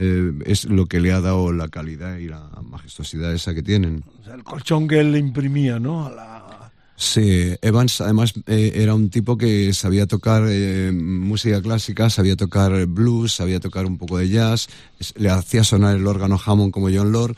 [0.00, 4.04] eh, es lo que le ha dado la calidad y la majestuosidad esa que tienen.
[4.32, 6.10] el colchón que él le imprimía, ¿no?
[6.94, 12.86] Sí, Evans además eh, era un tipo que sabía tocar eh, música clásica, sabía tocar
[12.86, 14.68] blues, sabía tocar un poco de jazz,
[15.16, 17.36] le hacía sonar el órgano Hammond como John Lord,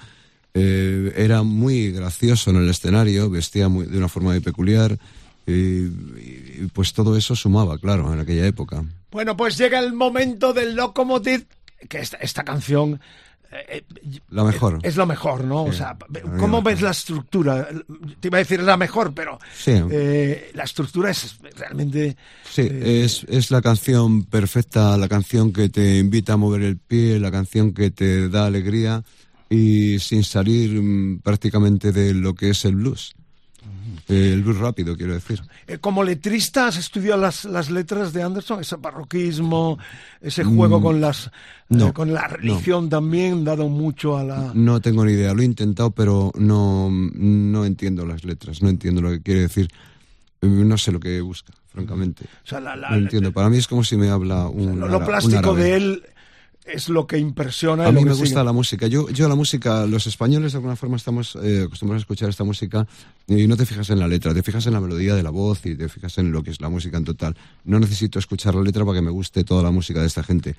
[0.53, 4.99] era muy gracioso en el escenario, vestía de una forma muy peculiar,
[5.47, 5.87] y,
[6.73, 8.85] pues todo eso sumaba, claro, en aquella época.
[9.11, 11.47] Bueno, pues llega el momento del Locomotive
[11.89, 13.01] que esta, esta canción
[13.53, 14.79] eh, eh, la mejor.
[14.83, 15.65] Es, lo mejor, ¿no?
[15.65, 15.97] o sea,
[16.39, 17.69] ¿cómo ves la estructura?
[18.21, 22.17] Te iba a decir la mejor, pero eh, la estructura es realmente...
[22.49, 27.19] Sí, es, es la canción perfecta, la canción que te invita a mover el pie,
[27.19, 29.03] la canción que te da alegría
[29.49, 33.15] y sin salir mm, prácticamente de lo que es el blues.
[34.09, 35.41] El blues rápido, quiero decir.
[35.67, 38.61] Eh, como letrista, ¿has estudiado las, las letras de Anderson?
[38.61, 39.79] Ese barroquismo,
[40.21, 41.31] ese juego mm, con las
[41.71, 44.51] eh, con la religión también, dado mucho a la...
[44.55, 49.01] No tengo ni idea, lo he intentado, pero no, no entiendo las letras, no entiendo
[49.01, 49.71] lo que quiere decir.
[50.43, 52.25] Eh, no sé lo que busca, francamente.
[52.51, 53.33] no entiendo.
[53.33, 54.81] Para mí es como si me habla un.
[54.81, 56.03] Lo, plástico de él
[56.65, 57.87] es lo que impresiona.
[57.87, 58.87] A mí me gusta la música.
[58.87, 62.45] Yo, yo la música, los españoles de alguna forma estamos eh, acostumbrados a escuchar esta
[62.45, 62.87] música
[63.27, 65.65] y no te fijas en la letra, te fijas en la melodía de la voz
[65.67, 67.37] y te fijas en lo que es la música en total.
[67.65, 70.57] No necesito escuchar la letra para que me guste toda la música de esta gente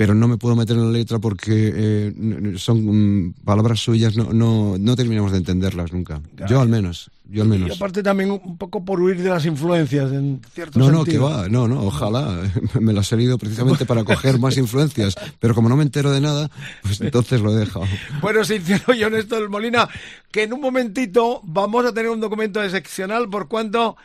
[0.00, 4.32] pero no me puedo meter en la letra porque eh, son mm, palabras suyas, no,
[4.32, 6.22] no, no terminamos de entenderlas nunca.
[6.48, 7.68] Yo al menos, yo al menos.
[7.68, 11.04] Y aparte también un poco por huir de las influencias, en cierto no, sentido.
[11.04, 12.50] No, que va, no, no, ojalá.
[12.80, 16.22] Me las he leído precisamente para coger más influencias, pero como no me entero de
[16.22, 17.84] nada, pues entonces lo he dejado.
[18.22, 19.86] Bueno, sincero y honesto, el Molina,
[20.32, 23.98] que en un momentito vamos a tener un documento excepcional por cuanto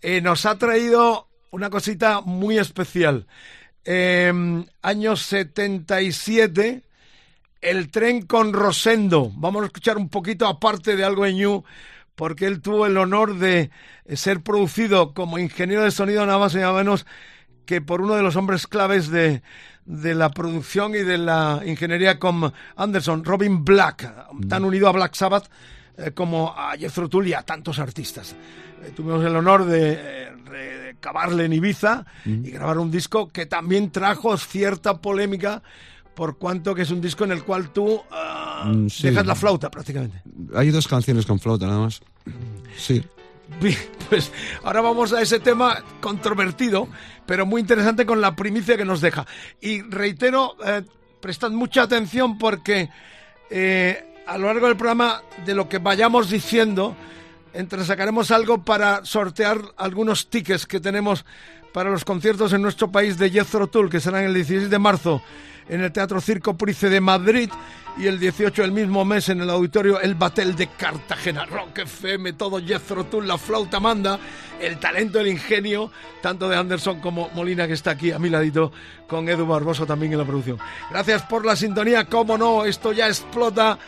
[0.00, 3.26] eh, nos ha traído una cosita muy especial.
[3.88, 6.82] Eh, año 77,
[7.60, 9.30] el tren con Rosendo.
[9.36, 11.62] Vamos a escuchar un poquito aparte de algo de New,
[12.16, 13.70] porque él tuvo el honor de
[14.14, 17.06] ser producido como ingeniero de sonido nada más y nada menos
[17.64, 19.42] que por uno de los hombres claves de,
[19.84, 24.12] de la producción y de la ingeniería con Anderson, Robin Black,
[24.48, 25.48] tan unido a Black Sabbath
[25.96, 28.34] eh, como a Jethro Tull y a tantos artistas.
[28.82, 30.28] Eh, tuvimos el honor de
[31.00, 35.62] cavarle en Ibiza y grabar un disco que también trajo cierta polémica
[36.14, 39.70] por cuanto que es un disco en el cual tú ah, mm, dejas la flauta
[39.70, 40.22] prácticamente.
[40.54, 42.00] Hay dos canciones con flauta nada más.
[42.76, 43.02] Sí.
[44.08, 44.32] pues
[44.64, 46.88] ahora vamos a ese tema controvertido,
[47.26, 49.26] pero muy interesante con la primicia que nos deja.
[49.60, 50.82] Y reitero, eh,
[51.20, 52.88] prestad mucha atención porque
[53.50, 56.96] eh, a lo largo del programa, de lo que vayamos diciendo,
[57.56, 61.24] entresacaremos algo para sortear algunos tickets que tenemos
[61.72, 65.22] para los conciertos en nuestro país de Jethro Tull, que serán el 16 de marzo
[65.68, 67.50] en el Teatro Circo Price de Madrid
[67.98, 71.46] y el 18 del mismo mes en el auditorio El Batel de Cartagena.
[71.46, 74.18] Rock FM, todo Jethro Tull, la flauta manda,
[74.60, 75.90] el talento, el ingenio,
[76.20, 78.70] tanto de Anderson como Molina que está aquí a mi ladito
[79.06, 80.58] con Edu Barboso también en la producción.
[80.90, 83.78] Gracias por la sintonía, cómo no, esto ya explota.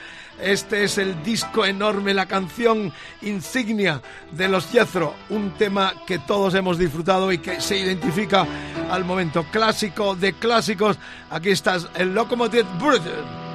[0.41, 6.55] Este es el disco enorme, la canción insignia de los Jethro, un tema que todos
[6.55, 8.47] hemos disfrutado y que se identifica
[8.91, 10.99] al momento clásico de clásicos.
[11.31, 13.48] Aquí estás, el Locomotive Brother.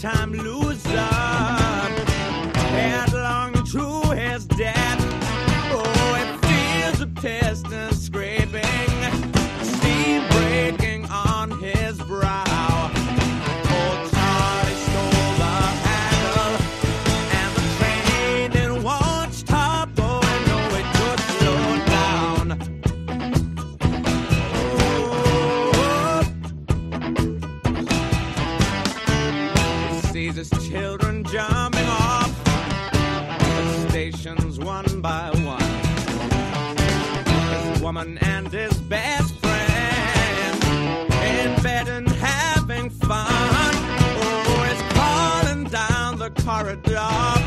[0.00, 0.96] time loser.
[2.76, 4.97] headlong long his death.
[34.98, 35.60] One by one.
[37.26, 43.26] His woman and his best friend in bed and having fun.
[43.30, 47.37] Oh, he's crawling down the corridor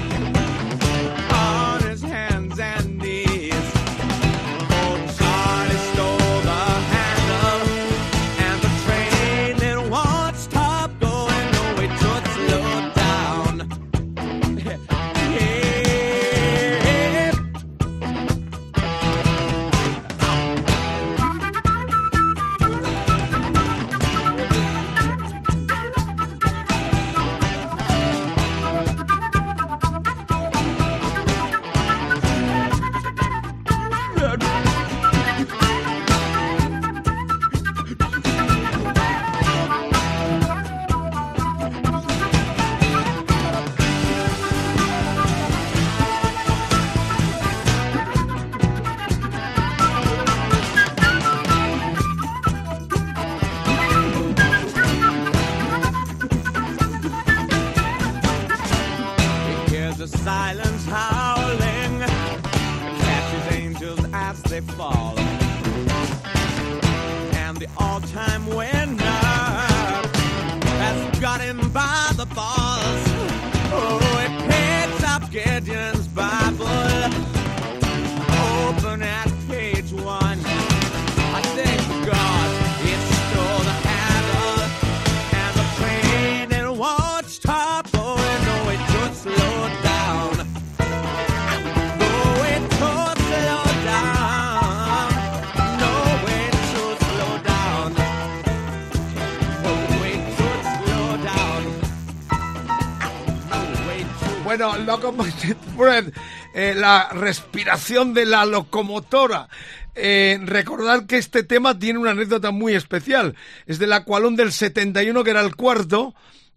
[104.62, 106.14] Bueno, Locomotive Breath,
[106.54, 109.50] eh, la respiración de la locomotora.
[109.96, 113.36] Eh, recordar que este tema tiene una anécdota muy especial.
[113.66, 116.14] Es del Aqualón del 71, que era el cuarto.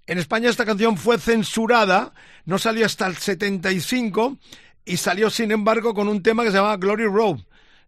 [0.07, 2.13] En España esta canción fue censurada,
[2.45, 4.37] no salió hasta el 75
[4.85, 7.39] y salió, sin embargo, con un tema que se llama Glory Road.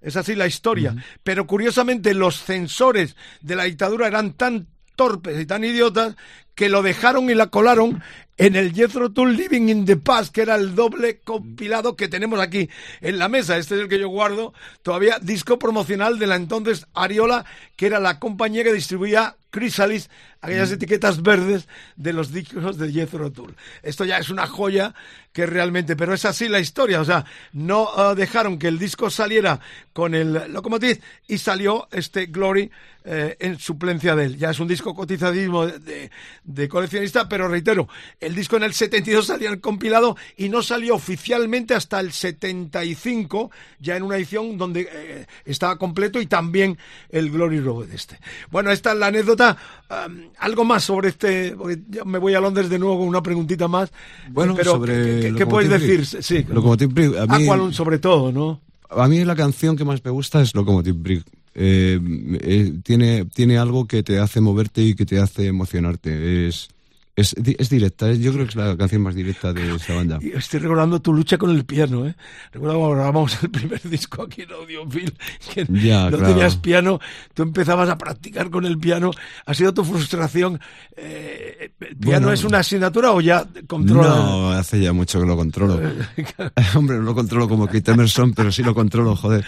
[0.01, 0.95] Es así la historia.
[1.25, 6.17] Pero curiosamente los censores de la dictadura eran tan torpes y tan idiotas
[6.57, 8.03] que lo dejaron y la colaron
[8.39, 12.69] en el Jethro Living in the Past, que era el doble compilado que tenemos aquí
[13.01, 13.57] en la mesa.
[13.57, 14.53] Este es el que yo guardo
[14.83, 17.45] todavía, disco promocional de la entonces Ariola,
[17.77, 20.11] que era la compañía que distribuía Chrysalis,
[20.47, 23.55] aquellas etiquetas verdes de los discos de Jethro Tull.
[23.83, 24.95] Esto ya es una joya
[25.33, 29.11] que realmente, pero es así la historia, o sea, no ah, dejaron que el disco
[29.11, 29.61] saliera
[29.93, 32.71] con el Locomotive y salió este Glory
[33.05, 34.37] eh, en suplencia de él.
[34.39, 36.11] Ya es un disco cotizadísimo de, de-
[36.43, 37.87] de coleccionista, pero reitero,
[38.19, 43.51] el disco en el 72 salía el compilado y no salió oficialmente hasta el 75,
[43.79, 46.79] ya en una edición donde eh, estaba completo y también
[47.11, 48.19] el Glory Road este.
[48.51, 49.57] Bueno, esta es la anécdota.
[49.91, 53.23] Um, algo más sobre este, porque ya me voy a Londres de nuevo con una
[53.23, 53.91] preguntita más.
[54.31, 56.05] Bueno, pero sobre ¿qué, qué- puedes decir?
[56.23, 58.61] Sí, Locomotive a mí- Aqualung sobre todo, ¿no?
[58.91, 61.25] A mí la canción que más me gusta es Locomotive Break.
[61.59, 61.99] Eh,
[62.41, 66.47] eh, tiene, tiene algo que te hace moverte y que te hace emocionarte.
[66.49, 66.69] Es,
[67.17, 70.19] Es, es directa, es- yo creo que es la canción más directa de esa banda.
[70.23, 72.15] Estoy recordando tu lucha con el piano, ¿eh?
[72.53, 75.15] Recuerdo cuando grabamos el primer disco aquí en Audiofil,
[75.55, 76.35] que Ya, no claro.
[76.35, 77.01] tenías piano,
[77.33, 79.13] tú empezabas a practicar con el piano.
[79.47, 80.61] ¿Ha sido tu frustración?
[80.95, 82.33] Eh, ¿El piano Bueno.
[82.33, 84.09] es una asignatura o ya controla?
[84.11, 85.81] No, hace ya mucho que lo controlo.
[86.75, 89.43] Hombre, no lo controlo como Kate Emerson, pero sí lo controlo, joder.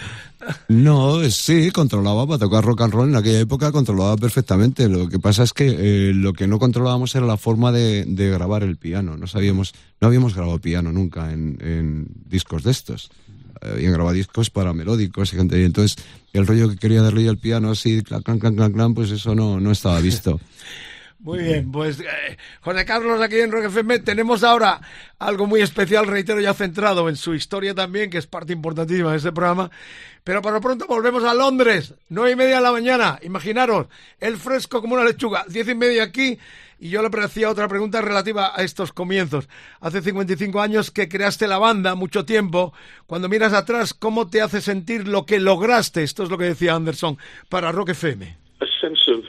[0.69, 4.87] No, sí, controlaba para tocar rock and roll en aquella época, controlaba perfectamente.
[4.87, 5.67] Lo que pasa es que
[6.09, 9.17] eh, lo que no controlábamos era la forma de, de grabar el piano.
[9.17, 13.11] No sabíamos, no habíamos grabado piano nunca en, en discos de estos.
[13.61, 15.59] Eh, Habían grabado discos para melódicos y gente.
[15.59, 15.97] Y entonces,
[16.33, 19.35] el rollo que quería darle yo al piano así, clan, clan, clan, clan, pues eso
[19.35, 20.39] no, no estaba visto.
[21.21, 24.79] Muy bien, pues eh, José Carlos aquí en Rock FM tenemos ahora
[25.19, 29.17] algo muy especial, reitero, ya centrado en su historia también, que es parte importantísima de
[29.17, 29.69] este programa.
[30.23, 33.19] Pero por lo pronto volvemos a Londres, nueve y media de la mañana.
[33.21, 33.87] Imaginaros,
[34.21, 36.39] el fresco como una lechuga, diez y media aquí.
[36.79, 39.49] Y yo le hacía otra pregunta relativa a estos comienzos.
[39.81, 42.73] Hace 55 años que creaste la banda, mucho tiempo.
[43.05, 46.03] Cuando miras atrás, ¿cómo te hace sentir lo que lograste?
[46.03, 47.17] Esto es lo que decía Anderson
[47.49, 48.37] para Rock FM.
[48.81, 49.23] sense of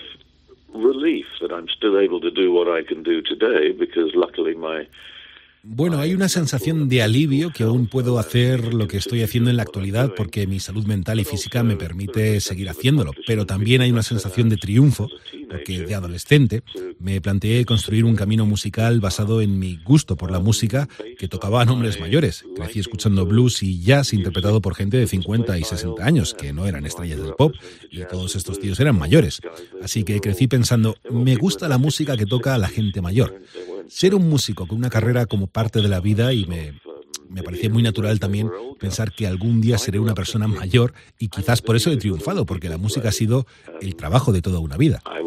[0.74, 4.86] relief that I'm still able to do what I can do today because luckily my
[5.62, 9.56] Bueno, hay una sensación de alivio que aún puedo hacer lo que estoy haciendo en
[9.56, 13.90] la actualidad porque mi salud mental y física me permite seguir haciéndolo, pero también hay
[13.90, 15.08] una sensación de triunfo
[15.50, 16.62] porque de adolescente
[16.98, 20.88] me planteé construir un camino musical basado en mi gusto por la música
[21.18, 22.42] que tocaba a hombres mayores.
[22.56, 26.66] Crecí escuchando blues y jazz interpretado por gente de 50 y 60 años que no
[26.66, 27.54] eran estrellas del pop
[27.90, 29.42] y todos estos tíos eran mayores.
[29.82, 33.38] Así que crecí pensando, me gusta la música que toca a la gente mayor.
[33.90, 36.74] Ser un músico con una carrera como parte de la vida y me,
[37.28, 41.60] me parecía muy natural también pensar que algún día seré una persona mayor y quizás
[41.60, 43.46] por eso he triunfado, porque la música ha sido
[43.80, 45.02] el trabajo de toda una vida.
[45.04, 45.18] Ah,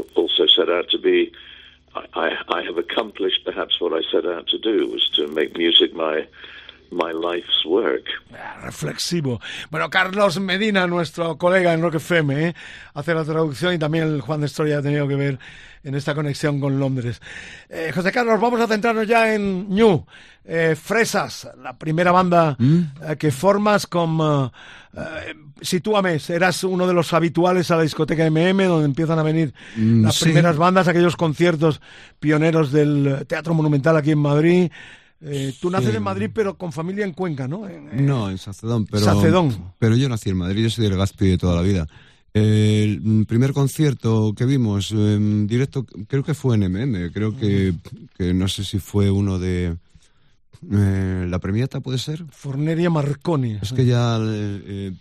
[8.63, 9.41] Reflexivo.
[9.69, 12.55] Bueno, Carlos Medina, nuestro colega en Rock FM, ¿eh?
[12.93, 15.39] hace la traducción y también el Juan de Estroya ha tenido que ver
[15.83, 17.21] en esta conexión con Londres.
[17.69, 20.05] Eh, José Carlos, vamos a centrarnos ya en New.
[20.45, 24.17] Eh, Fresas, la primera banda eh, que formas con...
[24.21, 24.49] eh,
[24.95, 29.53] eh, sitúame, eras uno de los habituales a la discoteca MM, donde empiezan a venir
[29.75, 30.25] Mm, las sí.
[30.25, 31.81] primeras bandas, aquellos conciertos
[32.19, 34.71] pioneros del Teatro Monumental aquí en Madrid.
[35.25, 35.95] Eh, tú naces Sí.
[35.95, 37.67] en Madrid, pero con familia en Cuenca, ¿no?
[37.69, 39.71] En- en- No, en Sacedón, pero, Sacedón.
[39.79, 41.87] pero yo nací en Madrid, yo soy de Legazpi de toda la vida.
[42.33, 47.73] El primer concierto que vimos en directo, creo que fue en MM, creo que,
[48.17, 49.75] que no sé si fue uno de
[50.71, 52.25] eh, La Premiata, ¿puede ser?
[52.31, 53.59] Forneria Marconi.
[53.61, 54.91] Es que ya, eh, eh,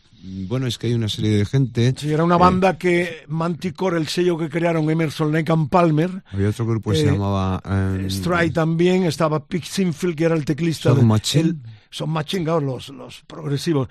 [0.47, 1.95] bueno, es que hay una serie de gente.
[1.97, 6.23] Sí, era una eh, banda que Manticore, el sello que crearon Emerson, Lake and Palmer,
[6.33, 7.63] había otro grupo que se eh, llamaba...
[7.99, 10.91] eh, Stray también, estaba Pete Sinfield, que era el teclista.
[10.91, 11.45] Son de- Machine.
[11.49, 11.57] el-
[11.91, 13.89] son Machine, los, los progresivos.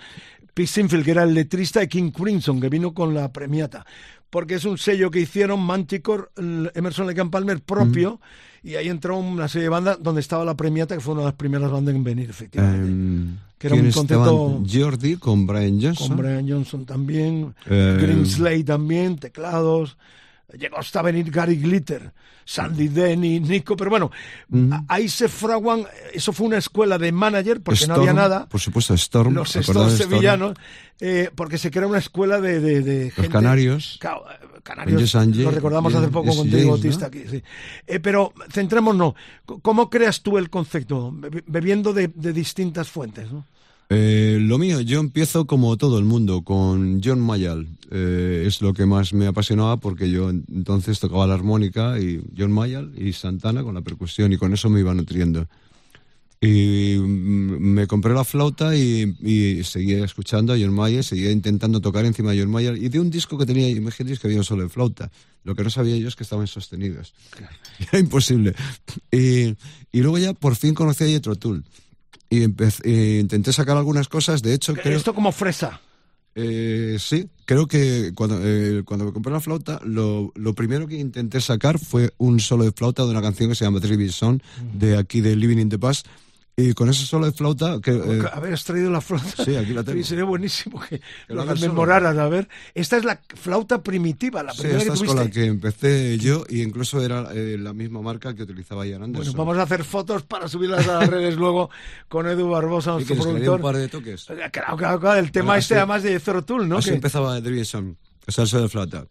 [0.54, 3.86] Pete Sinfield, que era el letrista de King Crimson, que vino con la premiata.
[4.30, 6.26] Porque es un sello que hicieron Manticore,
[6.74, 8.20] Emerson Lake and Palmer propio,
[8.64, 8.68] Mm.
[8.68, 11.28] y ahí entró una serie de bandas donde estaba la premiata, que fue una de
[11.28, 12.88] las primeras bandas en venir, efectivamente.
[12.88, 14.68] em, que era un ¿quiénes concepto- estaban?
[14.70, 16.08] Jordi con Brian Johnson.
[16.08, 19.98] con Brian Johnson también, Greenslade también, teclados.
[20.58, 22.12] Llegó hasta venir Gary Glitter,
[22.46, 24.12] Sandy Denny, Nico, pero bueno,
[24.90, 28.60] ahí se fraguan, eso fue una escuela de manager, porque no había Storm, nada, Por
[28.60, 29.34] supuesto, Storm.
[29.34, 30.12] los ¿acordáis estos de Storm?
[30.12, 30.58] sevillanos,
[31.00, 33.98] eh, porque se crea una escuela de, de, de gente- canarios.
[34.04, 36.72] Eh, canarios, lo recordamos hace poco Jesse con Diego James, ¿no?
[36.72, 37.44] Bautista aquí, sí.
[37.88, 39.14] Eh, pero centrémonos,
[39.62, 41.12] ¿cómo creas tú el concepto?
[41.14, 43.46] Be- Bebiendo de, de distintas fuentes, ¿no?
[43.94, 47.68] Eh, lo mío, yo empiezo como todo el mundo, con John Mayall.
[47.92, 52.22] Eh, es lo que más me apasionaba porque yo en- entonces tocaba la armónica y
[52.38, 55.46] John Mayall y Santana con la percusión y con eso me iba nutriendo.
[56.40, 57.04] Y mm,
[57.60, 62.32] me compré la flauta y, y seguía escuchando a John Mayall, seguía intentando tocar encima
[62.32, 64.70] de John Mayall y de un disco que tenía, imagínate que había un solo de
[64.70, 65.12] flauta.
[65.44, 67.14] Lo que no sabía yo es que estaban sostenidos.
[67.92, 68.56] Era imposible.
[69.12, 69.48] Y,
[69.92, 71.66] y luego ya por fin conocí a Jethro Tull.
[72.32, 74.98] Y empecé- e intenté sacar algunas cosas, de hecho creo...
[74.98, 75.80] Esto como fresa.
[76.34, 80.98] Eh, sí, creo que cuando, eh, cuando me compré la flauta, lo, lo primero que
[80.98, 84.40] intenté sacar fue un solo de flauta de una canción que se llama Trivial Song,
[84.74, 86.08] de aquí de Living in the Past.
[86.58, 89.44] Y con ese solo de flauta, que, eh, Habías traído la flauta.
[89.46, 89.98] Sí, aquí la tengo.
[89.98, 92.18] Sí, sería buenísimo que, lo lo memoraras.
[92.18, 95.30] A ver, esta es la flauta primitiva, la sí, primera esta que es con la
[95.32, 99.38] que empecé yo y incluso era eh, la misma marca que utilizaba Ian Bueno, Anderson.
[99.38, 101.70] vamos a hacer fotos para subirlas a las redes luego
[102.10, 103.56] con Edu Barbosa, ¿Y nuestro que productor.
[103.56, 104.26] un par de toques?
[104.26, 106.78] Claro, claro, claro, el tema Bueno, este así- además de Zero Tool, ¿no?
[106.78, 107.96] Así Que- empezaba Trivial Song,
[108.28, 109.06] o sea, el solo de flauta.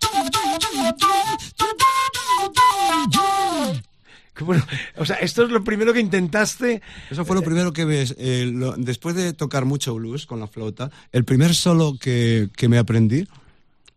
[4.40, 4.64] Bueno,
[4.96, 6.80] o sea, esto es lo primero que intentaste.
[7.10, 8.14] Eso fue lo primero que ves.
[8.18, 12.68] eh, lo- después de tocar mucho blues con la flauta, el primer solo que, que
[12.68, 13.26] me aprendí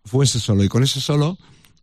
[0.04, 0.64] fue ese solo.
[0.64, 1.38] Y con ese solo,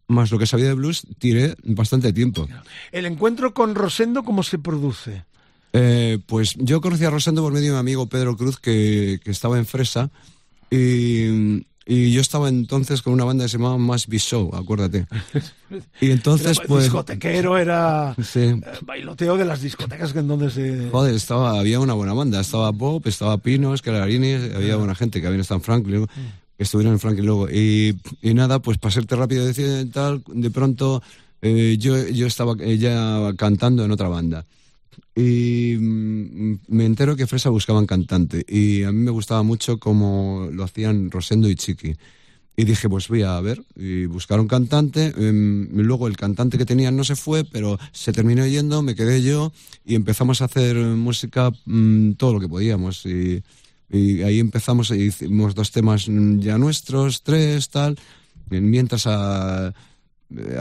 [0.09, 2.49] más lo que sabía de blues, tiré bastante tiempo.
[2.91, 5.25] El encuentro con Rosendo, ¿cómo se produce?
[5.73, 9.31] Eh, pues yo conocí a Rosendo por medio de mi amigo Pedro Cruz, que, que
[9.31, 10.11] estaba en Fresa.
[10.69, 15.07] Y, y yo estaba entonces con una banda que se llamaba Más Be Show, acuérdate.
[16.03, 16.85] Y entonces, Era pues.
[16.85, 18.41] discotequero, era Sí.
[18.41, 20.91] eh, bailoteo de las discotecas que en donde se...
[20.91, 22.41] Joder, estaba, había una buena banda.
[22.41, 26.07] Estaba Bob, estaba Pino, Escalarini, había buena gente que había estado en Franklin,
[26.57, 27.49] que estuvieron en Franklin luego.
[27.51, 31.03] Y, y nada, pues para serte rápido decir tal, de pronto
[31.41, 34.45] eh, yo, yo estaba eh, ya cantando en otra banda.
[35.15, 38.45] Y mm, me entero que Fresa buscaban cantante.
[38.49, 41.95] Y a mí me gustaba mucho como lo hacían Rosendo y Chiqui.
[42.57, 43.63] Y dije, pues voy a ver.
[43.77, 45.13] Y buscaron cantante.
[45.17, 48.95] em, y luego el cantante que tenían no se fue, pero se terminó yendo, me
[48.97, 49.53] quedé yo
[49.85, 53.07] y empezamos a hacer música mm, todo lo que podíamos.
[53.07, 53.43] Y,
[53.91, 57.97] y ahí empezamos, hicimos dos temas mm, ya nuestros, tres, tal.
[58.51, 59.73] Mientras a- eh,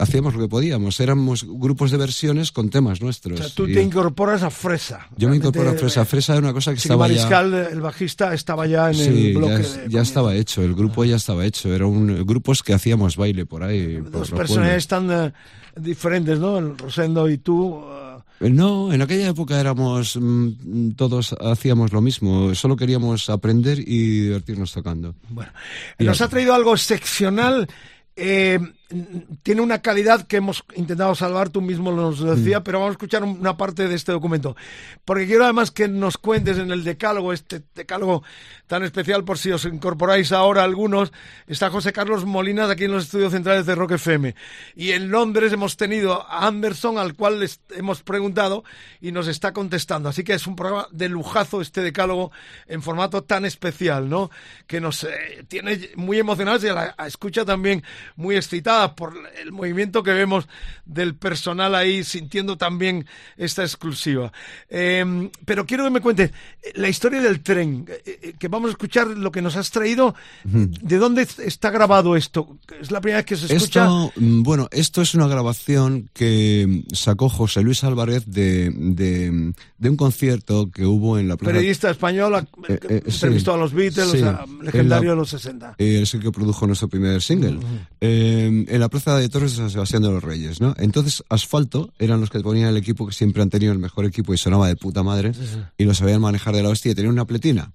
[0.00, 0.98] hacíamos lo que podíamos.
[1.00, 3.38] Éramos grupos de versiones con temas O nuestros.
[3.38, 5.08] sea, tú Y te incorporas a Fresa.
[5.16, 6.02] yo me incorporo a Fresa.
[6.02, 7.14] eh, Fresa era una cosa que sí estaba ya...
[7.14, 9.58] Mariscal, el bajista, estaba ya en Sí, el bloque.
[9.58, 11.74] de ya estaba hecho, el grupo ya estaba hecho.
[11.74, 13.96] Era un grupos que hacíamos baile por ahí.
[13.96, 15.32] Dos personajes tan eh,
[15.76, 16.58] diferentes, ¿no?
[16.58, 17.82] El Rosendo y tú.
[17.84, 18.08] eh.
[18.40, 24.20] Eh, No, en aquella época éramos mm, todos hacíamos lo mismo, solo queríamos aprender y
[24.20, 25.14] divertirnos tocando.
[25.28, 25.50] Bueno,
[25.98, 27.68] Y nos ha traído algo excepcional.
[28.16, 28.58] eh,
[29.42, 32.36] tiene una calidad que hemos intentado salvar, tú mismo nos lo Mm.
[32.36, 34.56] decía, pero vamos a escuchar un- una parte de este documento.
[35.04, 38.22] Porque quiero además que nos cuentes en el decálogo, este decálogo
[38.66, 41.12] tan especial por si os incorporáis ahora algunos,
[41.46, 44.34] está José Carlos Molinas aquí en los estudios centrales de Rock FM.
[44.74, 48.64] Y en Londres hemos tenido a Anderson, al cual les hemos preguntado
[49.00, 50.08] y nos está contestando.
[50.08, 52.30] Así que es un programa de lujazo este decálogo
[52.66, 54.30] en formato tan especial, ¿no?
[54.66, 57.82] Que nos eh, tiene muy emocionados y a la a escucha también
[58.16, 60.46] muy excitada por el movimiento que vemos
[60.86, 63.06] del personal ahí sintiendo también
[63.36, 64.32] esta exclusiva.
[64.70, 66.30] Eh, pero quiero que me cuentes
[66.62, 69.70] eh, la historia del tren, eh, eh, que vamos a escuchar lo que nos has
[69.70, 70.14] traído.
[70.44, 72.58] ¿De dónde está grabado esto?
[72.80, 73.82] Es la primera vez que se escucha.
[73.84, 79.90] Esto, mm, bueno, esto es una grabación que sacó José Luis Álvarez de, de, de
[79.90, 83.12] un concierto que hubo en la Plaza Periodista español, a- Eh, eh, sí.
[83.14, 84.16] entrevistó a los Beatles, Sí.
[84.18, 85.74] o sea, En legendario la- de los 60.
[85.78, 87.58] Eh, es el que produjo nuestro primer single.
[88.00, 90.74] Eh, en la Plaza de Toros de San Sebastián de los Reyes, ¿no?
[90.78, 94.32] Entonces, Asfalto eran los que ponían el equipo que siempre han tenido el mejor equipo
[94.34, 95.32] y sonaba de puta madre
[95.76, 97.72] y lo sabían manejar de la hostia y tenían una pletina.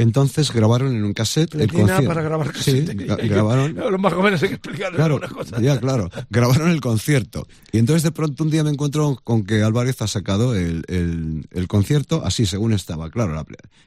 [0.00, 2.06] Entonces grabaron en un cassette el concierto.
[2.06, 2.90] para grabar Sí, cassette.
[2.90, 5.60] gra- que- grabaron los más jóvenes hay que explicarles Claro, algunas cosas.
[5.60, 6.08] ya, claro.
[6.30, 7.48] Grabaron el concierto.
[7.72, 11.48] Y entonces de pronto un día me encuentro con que Álvarez ha sacado el, el-
[11.50, 13.10] el concierto así, según estaba.
[13.10, 13.44] Claro, la-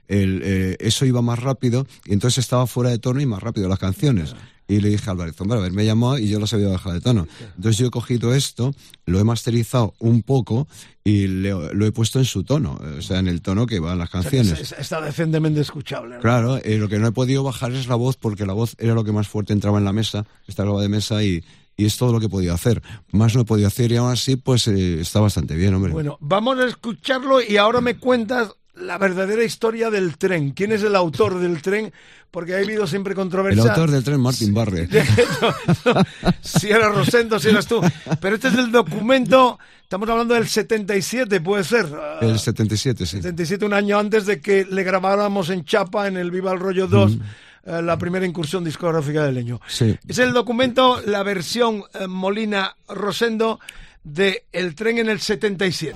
[0.09, 3.69] el, eh, eso iba más rápido y entonces estaba fuera de tono y más rápido
[3.69, 4.35] las canciones.
[4.71, 6.93] Y le dije a Álvarez, hombre, a ver, me llamó y yo lo sabía bajar
[6.93, 7.27] de tono.
[7.57, 8.73] Entonces yo he cogido esto,
[9.05, 10.67] lo he masterizado un poco
[11.03, 13.97] y le- lo he puesto en su tono, o sea, en el tono que van
[13.97, 14.61] las O sea, que canciones.
[14.61, 16.15] es- es- está decentemente escuchable.
[16.15, 16.21] ¿no?
[16.21, 18.93] Claro, eh, lo que no he podido bajar es la voz porque la voz era
[18.93, 21.43] lo que más fuerte entraba en la mesa, esta grabada de mesa y,
[21.75, 22.81] y es todo lo que he podido hacer.
[23.11, 25.91] Más no he podido hacer y aún así pues eh, está bastante bien, hombre.
[25.91, 28.51] Bueno, vamos a escucharlo y ahora me cuentas
[28.81, 30.51] la verdadera historia del tren.
[30.51, 31.91] ¿Quién es el autor del tren?
[32.29, 33.61] Porque ha habido siempre el controversia.
[33.63, 34.87] autor del tren, Martin Barre.
[35.85, 36.03] No, no,
[36.41, 37.81] si era Rosendo, si eras tú.
[38.19, 41.87] Pero este es el documento, estamos hablando del 77, puede ser.
[41.93, 43.17] Ah, El 77, sí.
[43.17, 46.87] 77, un año antes de que le grabáramos en Chapa, en el Viva el Rollo
[46.87, 47.17] 2,
[47.65, 49.59] eh, la primera incursión discográfica del Leño.
[49.67, 49.97] Sí.
[50.07, 53.59] Es el documento, la versión eh, Molina Rosendo
[54.03, 55.95] de El tren en el 77.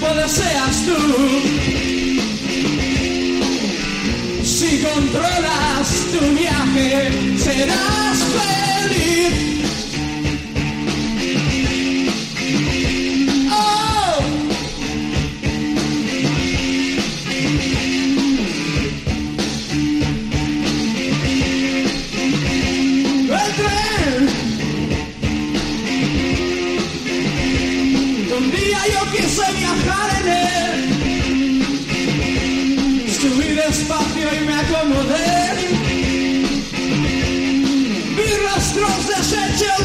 [0.00, 0.96] Tiempo deseas tú.
[4.42, 7.89] Si controlas tu viaje, serás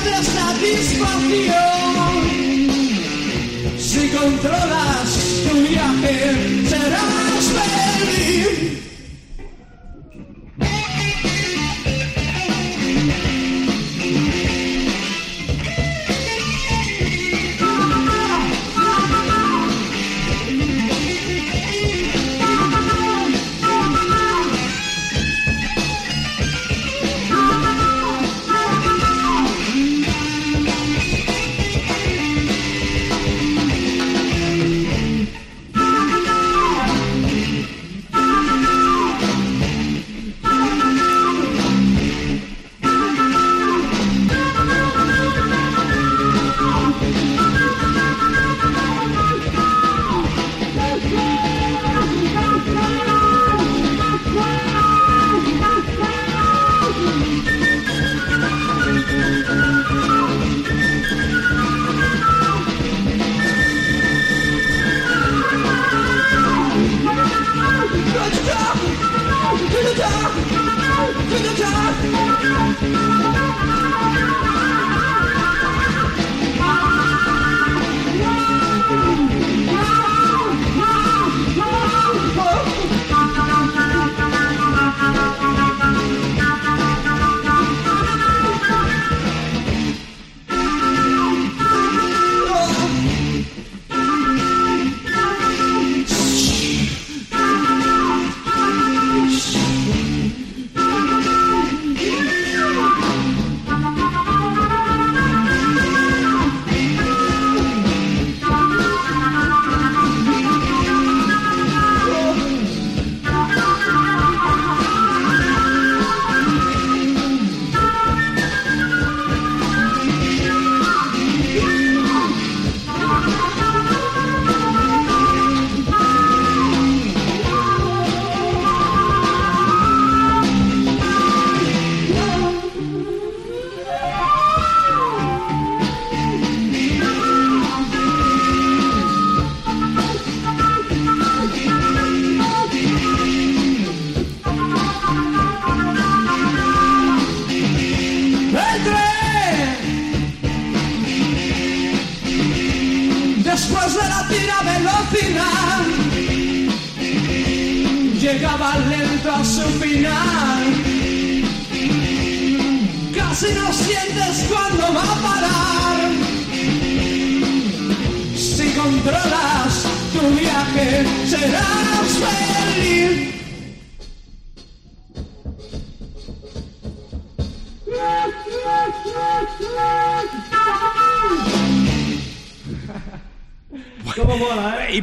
[0.06, 1.66] de satisfacción.
[3.78, 5.10] Si controlas
[5.48, 6.45] tu viaje,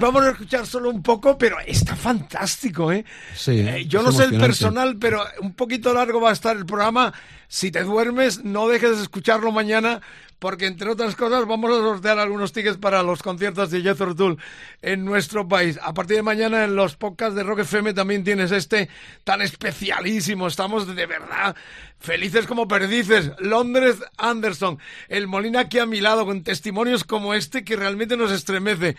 [0.03, 3.05] vamos a escuchar solo un poco, pero está fantástico, ¿eh?
[3.35, 6.67] Sí, Eh, yo no sé el personal, pero un poquito largo va a estar el
[6.67, 7.13] programa.
[7.49, 10.01] Si te duermes, no dejes de escucharlo mañana,
[10.39, 14.39] porque entre otras cosas vamos a sortear algunos tickets para los conciertos de Jethro Tull
[14.81, 15.79] en nuestro país.
[15.81, 18.89] A partir de mañana en los podcasts de Rock FM también tienes este
[19.23, 20.49] tan especialísimo.
[20.49, 21.55] Estamos de verdad
[22.03, 23.33] felices como perdices.
[23.39, 24.79] Londres Anderson,
[25.09, 28.97] el Molina aquí a mi lado con testimonios como este que realmente nos estremece.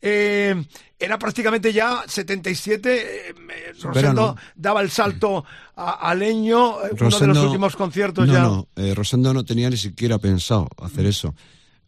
[0.00, 0.64] Eh,
[0.98, 3.34] era prácticamente ya 77, eh,
[3.82, 5.44] Rosendo daba el salto
[5.76, 8.42] a, a Leño, eh, uno de los últimos conciertos no, ya.
[8.42, 11.34] No, eh, Rosendo no tenía ni siquiera pensado hacer eso.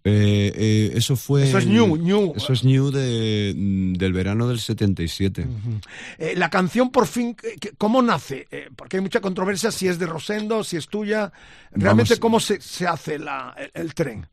[0.08, 1.48] Eh, eh, eso fue.
[1.48, 2.32] Eso es el- new, new.
[2.36, 3.52] Eso es new de,
[3.96, 5.46] del verano del 77.
[6.18, 8.46] Eh, la canción por fin, eh, ¿cómo nace?
[8.50, 11.32] Eh, porque hay mucha controversia si es de Rosendo, si es tuya.
[11.72, 12.20] Realmente, Vamos.
[12.20, 14.26] ¿cómo se, se hace la, el, el tren?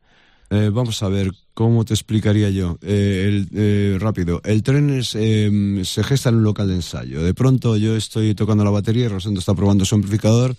[0.48, 2.78] Eh, vamos a ver, ¿cómo te explicaría yo?
[2.80, 7.20] El, rápido, el tren es, se gesta en un local de ensayo.
[7.22, 10.54] De pronto yo estoy tocando la batería y Rosendo está probando su amplificador,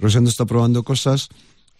[0.00, 1.28] Rosendo está probando cosas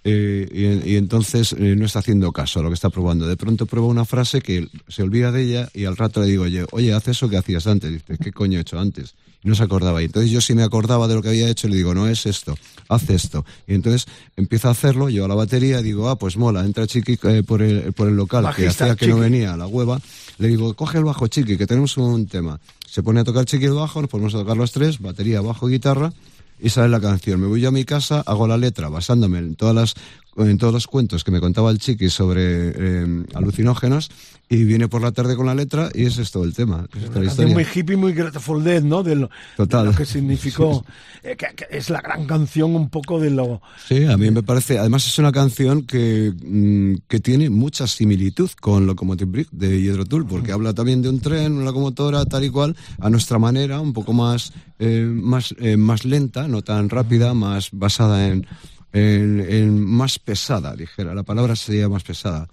[0.04, 3.26] eh, y, y entonces eh, no está haciendo caso a lo que está probando.
[3.26, 6.44] De pronto prueba una frase que se olvida de ella y al rato le digo,
[6.44, 7.92] oye, oye, haz eso que hacías antes.
[7.92, 9.14] Dice, ¿qué coño he hecho antes?
[9.42, 10.00] Y no se acordaba.
[10.00, 12.26] Y entonces yo sí me acordaba de lo que había hecho, le digo, no es
[12.26, 12.56] esto,
[12.88, 13.44] haz esto.
[13.66, 17.18] Y entonces empieza a hacerlo, yo a la batería, digo, ah, pues mola, entra Chiqui
[17.24, 20.00] eh, por, el, por el local, que hacía que no venía a la hueva.
[20.38, 22.60] Le digo, coge el bajo, Chiqui, que tenemos un tema.
[22.88, 25.66] Se pone a tocar Chiqui el bajo, nos ponemos a tocar los tres, batería, bajo,
[25.66, 26.12] guitarra,
[26.60, 27.40] y sale la canción.
[27.40, 29.94] Me voy yo a mi casa, hago la letra basándome en todas las
[30.38, 34.10] en todos los cuentos que me contaba el chiqui sobre eh, alucinógenos
[34.48, 36.86] y viene por la tarde con la letra y ese es todo el tema.
[36.96, 37.54] Es Una historia.
[37.54, 39.02] muy hippie, muy Grateful Dead, ¿no?
[39.02, 39.86] De lo, Total.
[39.86, 40.84] de lo que significó.
[41.22, 43.60] eh, que, que es la gran canción un poco de lo.
[43.86, 44.78] Sí, a mí me parece.
[44.78, 50.06] Además, es una canción que, mm, que tiene mucha similitud con Locomotive Brick de Jethro
[50.06, 53.80] Tull, porque habla también de un tren, una locomotora, tal y cual, a nuestra manera,
[53.80, 58.46] un poco más, eh, más, eh, más lenta, no tan rápida, más basada en,
[58.92, 61.14] en, en más pesada, dijera.
[61.14, 62.48] La palabra sería más pesada.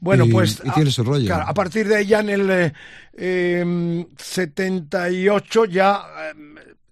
[0.00, 0.60] Bueno, Y- pues.
[0.64, 1.26] y tiene su rollo.
[1.26, 2.72] claro, a partir de ya en el eh,
[3.16, 6.02] eh, 78 ya
[6.32, 6.34] eh,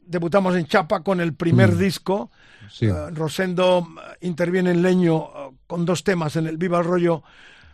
[0.07, 1.79] debutamos en Chapa con el primer Mm.
[1.79, 2.31] disco.
[2.71, 2.87] Sí.
[2.87, 7.23] Eh, Rosendo eh, interviene en Leño eh, con dos temas en el Viva el Rollo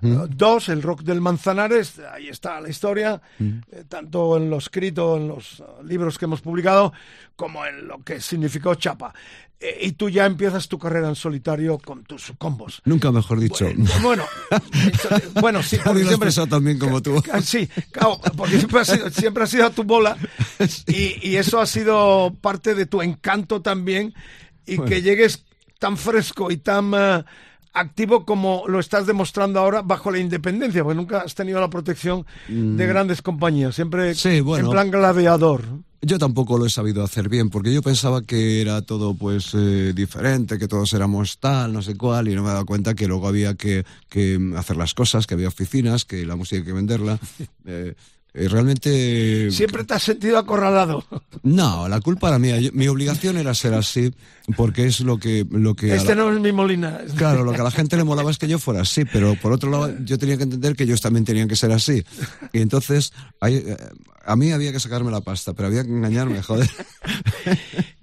[0.02, 0.24] Mm.
[0.36, 3.50] 2, el rock del Manzanares, ahí está la historia, Mm.
[3.72, 6.92] eh, tanto en lo escrito, en los libros que hemos publicado,
[7.34, 9.14] como en lo que significó Chapa.
[9.58, 12.82] Eh, y tú ya empiezas tu carrera en solitario con tus combos.
[12.84, 13.66] Nunca mejor dicho.
[14.02, 14.24] Bueno,
[15.40, 17.22] bueno, sí, porque siempre, pensado también como tú.
[17.42, 20.16] Sí, claro, porque siempre ha sido, siempre ha sido tu bola
[20.86, 24.12] y, y eso ha sido parte de tu encanto también
[24.66, 24.90] y Bueno.
[24.90, 25.44] que llegues
[25.78, 27.24] tan fresco y tan eh,
[27.76, 32.24] activo como lo estás demostrando ahora bajo la independencia, porque nunca has tenido la protección
[32.48, 32.54] de
[32.84, 32.88] Mm.
[32.88, 34.66] grandes compañías, siempre Sí, bueno.
[34.66, 35.62] en plan gladiador.
[36.02, 39.92] Yo tampoco lo he sabido hacer bien, porque yo pensaba que era todo pues eh,
[39.94, 43.08] diferente, que todos éramos tal, no sé cuál, y no me he dado cuenta que
[43.08, 46.72] luego había que, que hacer las cosas, que había oficinas, que la música hay que
[46.72, 47.18] venderla.
[47.68, 47.94] Eh,
[48.48, 49.50] realmente...
[49.50, 51.04] Siempre te has sentido acorralado.
[51.42, 52.58] No, la culpa era mía.
[52.58, 54.12] Yo- mi obligación era ser así,
[54.56, 55.46] porque es lo que...
[55.48, 56.98] Lo que Este la- no es mi Molina.
[57.16, 59.52] Claro, lo que a la gente le molaba es que yo fuera así, pero por
[59.52, 62.02] otro lado yo tenía que entender que ellos también tenían que ser así.
[62.52, 63.12] Y entonces
[63.46, 63.76] eh,
[64.26, 66.68] a mí había que sacarme la pasta, pero había que engañarme, joder.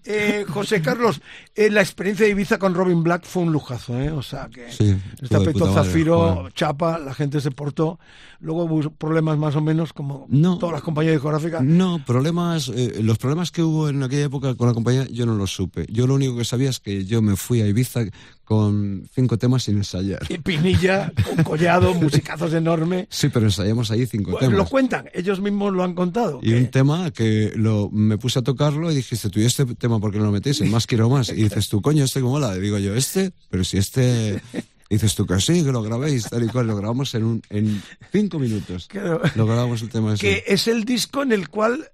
[0.05, 1.21] Eh, José Carlos,
[1.55, 4.11] eh, la experiencia de Ibiza con Robin Black fue un lujazo, ¿eh?
[4.11, 6.49] O sea que Sí, este aspecto Zafiro.
[6.53, 7.99] Chapa, la gente se portó.
[8.41, 10.57] Luego hubo problemas más o menos como No.
[10.57, 11.63] todas las compañías discográficas.
[11.63, 15.35] No, problemas, eh, los problemas que hubo en aquella época con la compañía yo no
[15.35, 15.85] los supe.
[15.89, 18.01] Yo lo único que sabía es que yo me fui a Ibiza
[18.43, 20.19] con cinco temas sin ensayar.
[20.29, 23.07] Y Pinilla, con collado, musicazos enormes.
[23.09, 24.57] Sí, pero ensayamos ahí cinco temas.
[24.57, 26.39] lo cuentan, ellos mismos lo han contado.
[26.41, 29.99] Y un tema que lo, me puse a tocarlo y dijiste, tú, ¿y este tema
[29.99, 30.61] por qué no lo metéis?
[30.61, 31.29] El más quiero más.
[31.29, 32.33] Y dices tú, coño, este como.
[32.33, 34.41] Y digo yo, este, pero si este...
[34.89, 36.67] Y dices tú que sí, que lo grabéis, tal y cual.
[36.67, 37.81] Lo grabamos en, un, en
[38.11, 38.87] cinco minutos.
[38.87, 39.21] Claro.
[39.33, 40.21] Lo grabamos el tema ese.
[40.21, 41.89] Que es el disco en el cual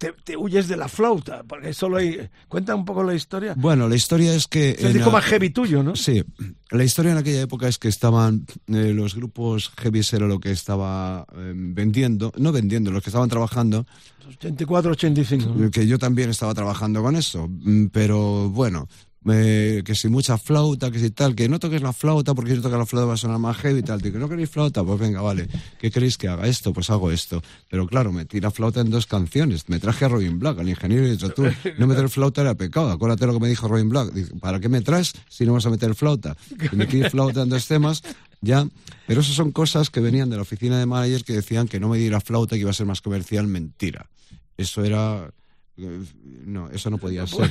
[0.00, 2.30] te, te huyes de la flauta, porque solo hay...
[2.48, 3.52] Cuenta un poco la historia.
[3.54, 4.70] Bueno, la historia es que...
[4.70, 5.94] Es el disco más heavy tuyo, ¿no?
[5.94, 6.24] Sí,
[6.70, 10.52] la historia en aquella época es que estaban eh, los grupos heavy era lo que
[10.52, 13.86] estaba eh, vendiendo, no vendiendo, los que estaban trabajando,
[14.26, 15.54] 84, 85.
[15.54, 15.70] ¿no?
[15.70, 18.88] que yo también estaba trabajando con eso, mm, pero bueno,
[19.24, 22.62] que si mucha flauta, que si tal, que no toques la flauta porque si no
[22.62, 24.98] tocas la flauta va a sonar más heavy y tal, que no queréis flauta, pues
[24.98, 25.48] venga, vale,
[25.78, 26.72] ¿qué queréis que haga esto?
[26.72, 30.38] Pues hago esto, pero claro, metí la flauta en dos canciones, me traje a Robin
[30.38, 31.44] Black, al ingeniero y tú,
[31.78, 34.68] no meter flauta era pecado, acuérdate lo que me dijo Robin Black, Dice, ¿para qué
[34.68, 36.36] me traes si no vas a meter flauta?
[36.72, 38.02] Y metí flauta en dos temas,
[38.40, 38.66] ya,
[39.06, 41.88] pero esas son cosas que venían de la oficina de managers que decían que no
[41.88, 44.06] me diera flauta que iba a ser más comercial, mentira.
[44.56, 45.30] Eso era...
[46.44, 47.50] No, eso no podía ser.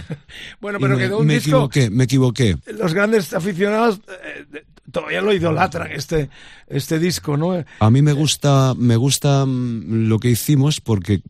[0.59, 1.49] Bueno, pero me, quedó un me disco...
[1.49, 2.57] equivoqué, me equivoqué.
[2.77, 6.29] los grandes aficionados eh, todavía lo idolatran este
[6.67, 7.63] este disco, ¿no?
[7.79, 11.21] A mí me gusta, me gusta mm, lo que hicimos porque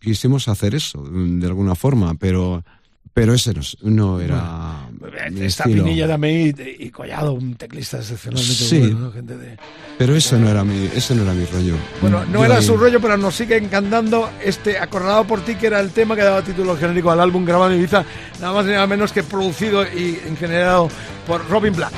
[0.00, 2.64] quisimos hacer eso de alguna forma, pero,
[3.12, 4.88] pero ese no, no era
[5.30, 5.84] mi Esta estilo.
[5.84, 8.78] Pinilla también y, y Collado, un teclista excepcionalmente Sí.
[8.80, 9.12] bueno, ¿no?
[9.12, 9.56] Gente de-
[9.98, 11.74] Pero ese no era mi, ese no era mi rollo.
[12.00, 15.54] Bueno, no Yo era ahí- su rollo, pero nos sigue encantando este Acorralado por ti,
[15.54, 18.04] que era el tema que daba título genérico al álbum grabado en Ibiza,
[18.40, 20.88] nada más y nada menos que producido y generado
[21.26, 21.92] por Robin Black.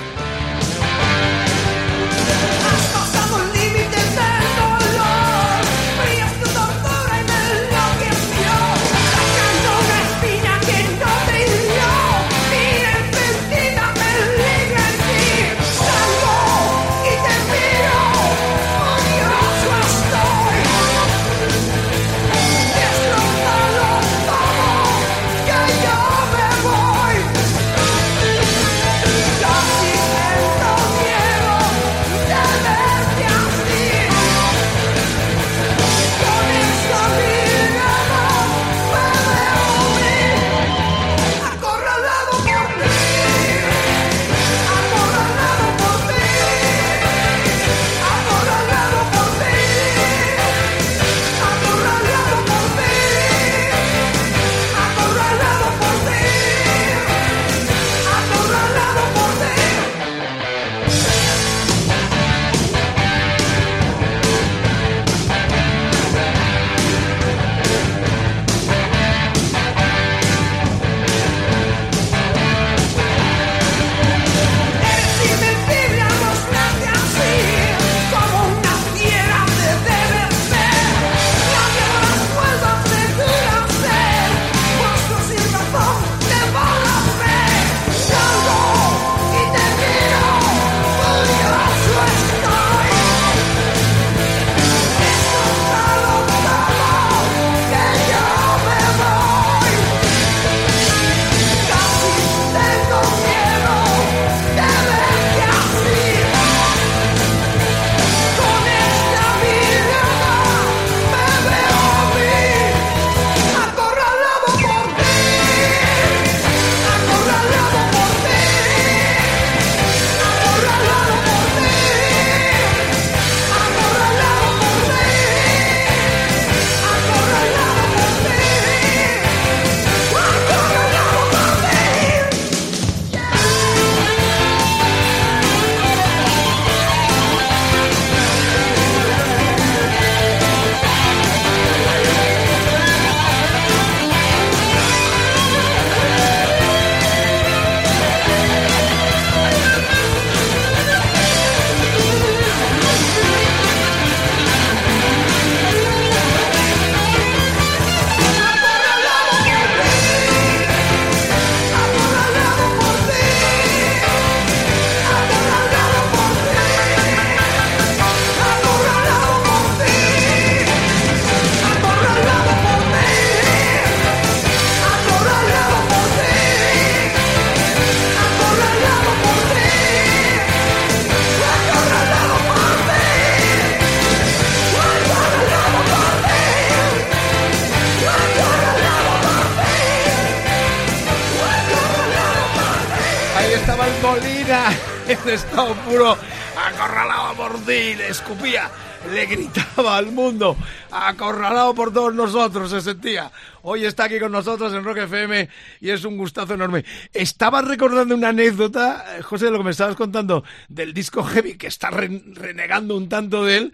[201.28, 203.30] Acorralado por todos nosotros se sentía.
[203.62, 205.48] Hoy está aquí con nosotros en Rock FM
[205.80, 206.84] y es un gustazo enorme.
[207.12, 211.54] Estaba recordando una anécdota, eh, José, de lo que me estabas contando del disco Heavy,
[211.56, 213.72] que está re- renegando un tanto de él,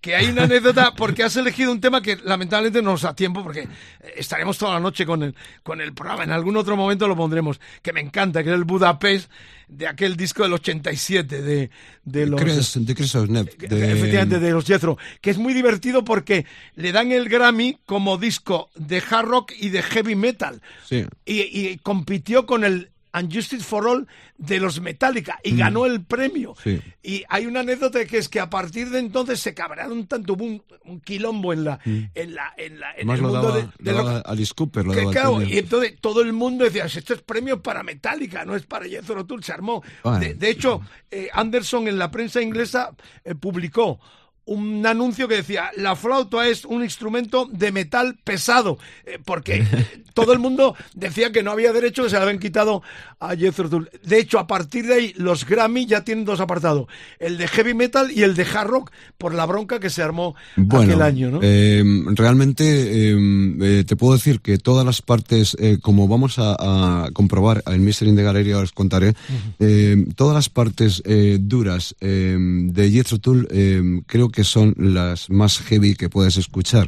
[0.00, 3.42] que hay una anécdota porque has elegido un tema que lamentablemente no nos da tiempo
[3.42, 3.68] porque eh,
[4.16, 6.24] estaremos toda la noche con el, con el programa.
[6.24, 9.30] En algún otro momento lo pondremos, que me encanta, que es el Budapest
[9.68, 11.70] de aquel disco del 87 de,
[12.04, 12.40] de los...
[12.40, 16.92] Chris- de Chris Osnep, de- Efectivamente, de los Jethro, que es muy divertido porque le
[16.92, 20.62] dan el Grammy como disco de hard rock y de heavy metal.
[20.86, 21.04] Sí.
[21.24, 24.06] Y, y compitió con el Unjustice for All
[24.36, 25.56] de los Metallica y Mm.
[25.58, 26.54] ganó el premio.
[26.62, 26.82] Sí.
[27.02, 30.44] Y hay una anécdota que es que a partir de entonces se cabrearon tanto, hubo
[30.44, 33.10] un, un quilombo en la, en la, en la, en Mm.
[33.10, 35.10] Además el lo mundo daba, de, lo de lo- daba Alice Cooper, lo que, daba
[35.10, 38.66] el claro, y entonces todo el mundo decía, esto es premio para Metallica, no es
[38.66, 39.82] para Jethro Tull, se armó.
[40.02, 40.18] Bueno.
[40.18, 42.90] De, de hecho, eh, Anderson en la prensa inglesa
[43.24, 43.98] eh, publicó
[44.46, 49.64] un anuncio que decía, la flauta es un instrumento de metal pesado, eh, porque
[50.14, 52.82] todo el mundo decía que no había derecho, que se le habían quitado
[53.20, 53.90] a Jethro Tull.
[54.02, 56.86] De hecho, a partir de ahí, los Grammy ya tienen dos apartados,
[57.18, 60.34] el de heavy metal y el de hard rock, por la bronca que se armó
[60.56, 61.40] Bueno, aquel año, ¿no?
[61.42, 61.82] eh,
[62.14, 63.16] realmente eh,
[63.60, 66.56] eh, te puedo decir que todas las partes, eh, como vamos a,
[67.04, 69.14] a comprobar en Mystery in the Gallery, os contaré,
[69.58, 73.48] eh, todas las partes eh, duras de Jethro Tull
[74.06, 76.86] creo que son las más heavy que puedes escuchar.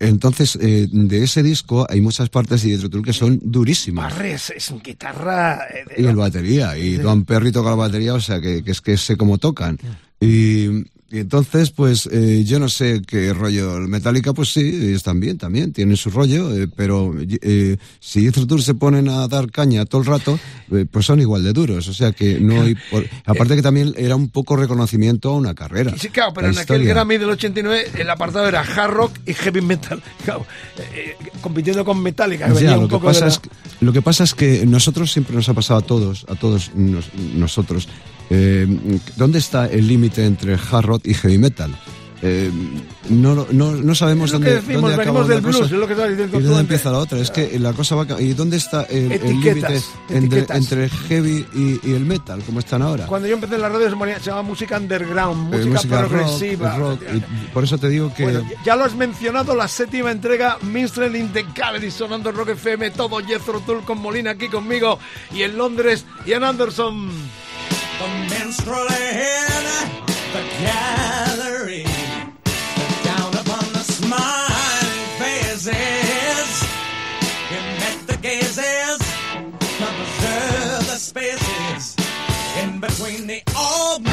[0.00, 4.12] Entonces, eh, de ese disco hay muchas partes de Tull que son durísimas.
[4.14, 5.58] Barres es un guitarra...
[5.74, 8.70] eh, de- Y el batería, y Don Perry toca la batería, o sea, que, que
[8.70, 9.76] es que sé cómo tocan.
[10.20, 13.78] Y, y entonces, pues, eh, yo no sé qué rollo.
[13.80, 18.62] Metallica, pues sí, están bien, también, tienen su rollo, eh, pero eh, si Jethro Tull
[18.62, 20.38] se ponen a dar caña todo el rato,
[20.70, 22.74] eh, pues son igual de duros, o sea que no hay...
[22.90, 25.94] por- aparte que también era un poco reconocimiento a una carrera.
[25.98, 26.84] Sí, claro, pero en aquel.
[26.84, 30.02] Grammy del 89 el apartado era hard rock y heavy metal.
[30.24, 30.44] Claro,
[30.94, 32.52] eh, compitiendo con Metallica.
[32.52, 33.48] que Ya, un lo que, poco pasa la- es que,
[33.80, 37.14] lo que pasa es que nosotros siempre nos ha pasado a todos, a todos nos-
[37.34, 37.88] nosotros.
[38.30, 38.66] Eh,
[39.16, 41.74] ¿Dónde está el límite entre hard rock y heavy metal?
[42.20, 42.50] Eh,
[43.10, 45.86] no, no, no sabemos dónde, decimos, dónde acaba venimos del una cosa blues, es lo
[45.86, 47.18] que y dónde empieza la otra.
[47.18, 51.80] Es que la cosa va ¿Y dónde está el, el límite entre, entre heavy y,
[51.88, 53.06] y el metal, como están ahora?
[53.06, 56.76] Cuando yo empecé en la radio se, llamaba música underground, Eh, música, música rock, progresiva.
[56.76, 57.20] rock, y
[57.52, 58.24] por eso te digo que...
[58.24, 62.90] Bueno, ya lo has mencionado, la séptima entrega, Minstrel in the Gallery, sonando Rock FM,
[62.90, 64.98] todo Jethro Tull con Molina aquí conmigo,
[65.32, 67.10] y en Londres, Ian Anderson.
[67.98, 69.64] The minstrel in
[70.32, 71.84] the gallery,
[73.02, 76.62] down upon the smiling faces,
[77.48, 79.00] he met the gazes,
[79.80, 81.96] observed the spaces
[82.62, 84.04] in between the old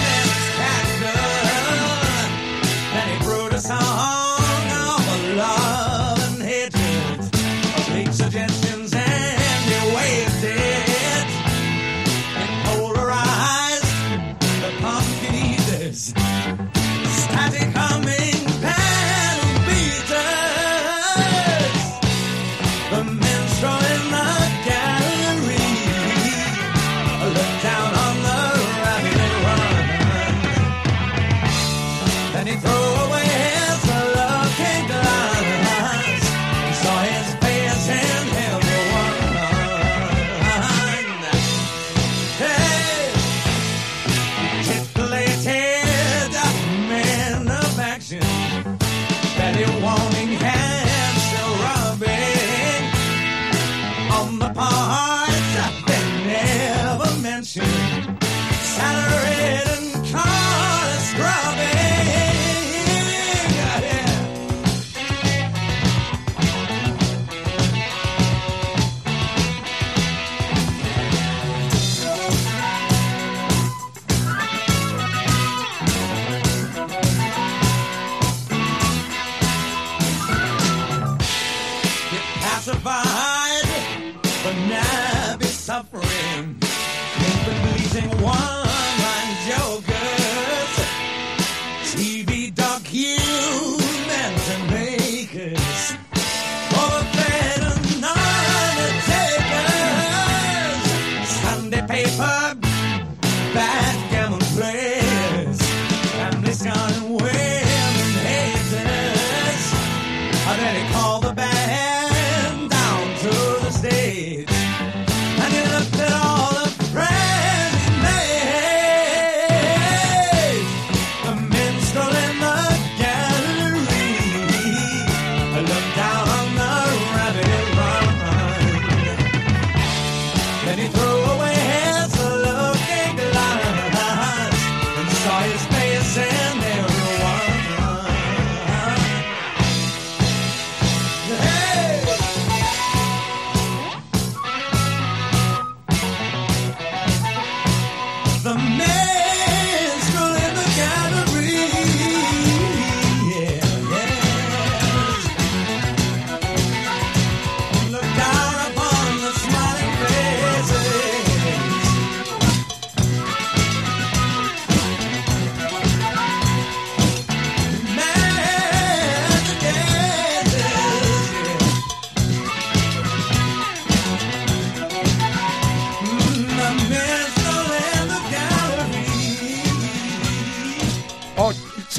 [135.46, 135.75] Christ.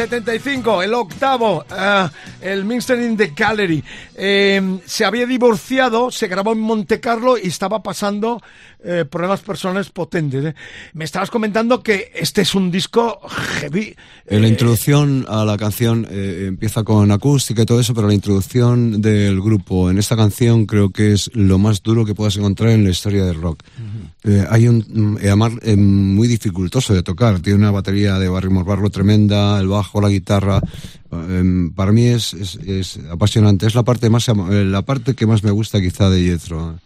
[0.09, 2.09] 75, el octavo, uh,
[2.41, 3.83] el Minster in the Gallery.
[4.15, 8.41] Eh, se había divorciado, se grabó en Monte Carlo y estaba pasando
[8.87, 10.45] eh, problemas personales potentes.
[10.45, 10.55] ¿eh?
[10.95, 13.95] Me estabas comentando que este es un disco heavy.
[14.27, 18.15] En la introducción a la canción eh, empieza con acústica y todo eso, pero la
[18.15, 22.71] introducción del grupo en esta canción creo que es lo más duro que puedas encontrar
[22.71, 23.63] en la historia del rock.
[24.25, 25.19] Eh, hay un, mm,
[25.63, 27.39] eh, muy dificultoso de tocar.
[27.41, 30.61] Tiene una batería de Barrymore Barlow tremenda, el bajo, la guitarra.
[31.13, 33.67] Eh, para mí es, es, es apasionante.
[33.67, 36.79] Es la parte más, eh, la parte que más me gusta quizá de Jethro.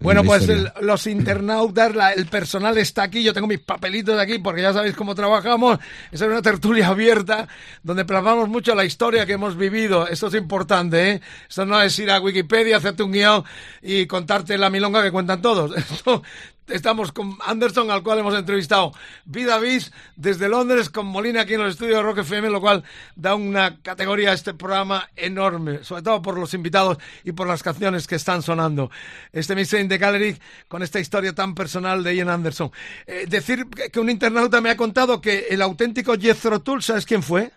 [0.00, 4.16] En Bueno, pues el- los internautas, la- el personal está aquí, yo tengo mis papelitos
[4.16, 5.78] de aquí porque ya sabéis cómo trabajamos.
[6.10, 7.46] Esa es una tertulia abierta
[7.82, 10.08] donde plasmamos mucho la historia que hemos vivido.
[10.08, 11.20] Esto es importante, ¿eh?
[11.48, 13.44] Esto no es ir a Wikipedia, hacerte un guion
[13.82, 15.72] y contarte la milonga que cuentan todos.
[15.76, 16.22] Esto,
[16.70, 18.92] estamos con Anderson, al cual hemos entrevistado
[19.24, 22.84] Vida Bis desde Londres, con Molina aquí en los estudios de Rock FM, lo cual
[23.16, 27.62] da una categoría a este programa enorme, sobre todo por los invitados y por las
[27.62, 28.90] canciones que están sonando.
[29.32, 29.80] Este Mr.
[29.80, 30.38] in the Gallery
[30.68, 32.70] con esta historia tan personal de Ian Anderson.
[33.06, 37.22] Eh, decir que un internauta me ha contado que el auténtico Jethro Tull, ¿sabes quién
[37.22, 37.52] fue?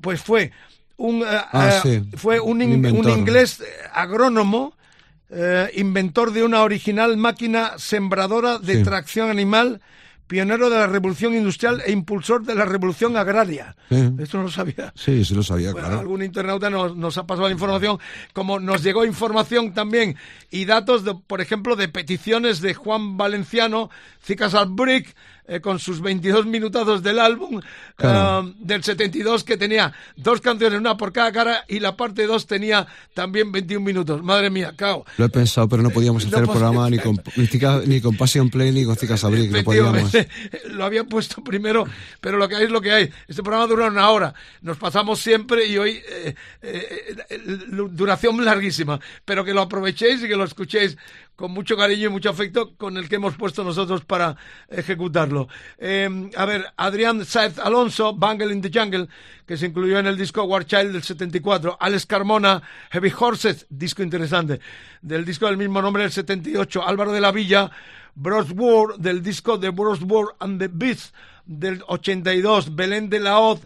[0.00, 0.52] Pues fue
[0.96, 2.16] un, eh, Ah, eh, sí.
[2.16, 3.62] fue un, Un inglés
[3.92, 4.76] agrónomo,
[5.34, 8.82] eh, inventor de una original máquina sembradora de Sí.
[8.82, 9.80] tracción animal,
[10.26, 13.76] pionero de la revolución industrial e impulsor de la revolución agraria.
[13.90, 14.10] Sí.
[14.18, 14.92] Esto no lo sabía.
[14.94, 16.00] Sí, sí lo sabía, Bueno, claro.
[16.00, 17.98] algún internauta nos, nos ha pasado la información,
[18.32, 20.16] como nos llegó información también
[20.50, 23.90] y datos, de, por ejemplo, de peticiones de Juan Valenciano,
[24.22, 25.14] Cicas al Brick,
[25.46, 27.60] eh, con sus 22 minutazos del álbum
[27.96, 28.48] Claro.
[28.48, 32.46] eh, del 72, que tenía dos canciones, una por cada cara, y la parte 2
[32.46, 34.22] tenía también 21 minutos.
[34.22, 35.04] Madre mía, cao.
[35.16, 37.20] Lo he pensado, pero no podíamos No hacer el programa ni con,
[37.86, 40.12] ni, con Passion Play ni con Cicas Abric, no podíamos.
[40.70, 41.86] Lo había puesto primero,
[42.20, 43.10] pero lo que hay es lo que hay.
[43.28, 44.34] Este programa dura una hora.
[44.62, 47.40] Nos pasamos siempre y hoy eh, eh, eh,
[47.90, 49.00] duración larguísima.
[49.24, 50.96] Pero que lo aprovechéis y que lo escuchéis
[51.36, 54.36] con mucho cariño y mucho afecto con el que hemos puesto nosotros para
[54.68, 55.48] ejecutarlo.
[55.78, 59.08] Eh, a ver, Adrián Saez Alonso, Bangle in the Jungle,
[59.46, 61.76] que se incluyó en el disco War Child del 74.
[61.80, 64.60] Alex Carmona, Heavy Horses, disco interesante,
[65.00, 66.86] del disco del mismo nombre del 78.
[66.86, 67.70] Álvaro de la Villa,
[68.14, 71.12] Bros War, del disco de Bros War and the Beats
[71.46, 72.76] del 82.
[72.76, 73.60] Belén de la Hoz,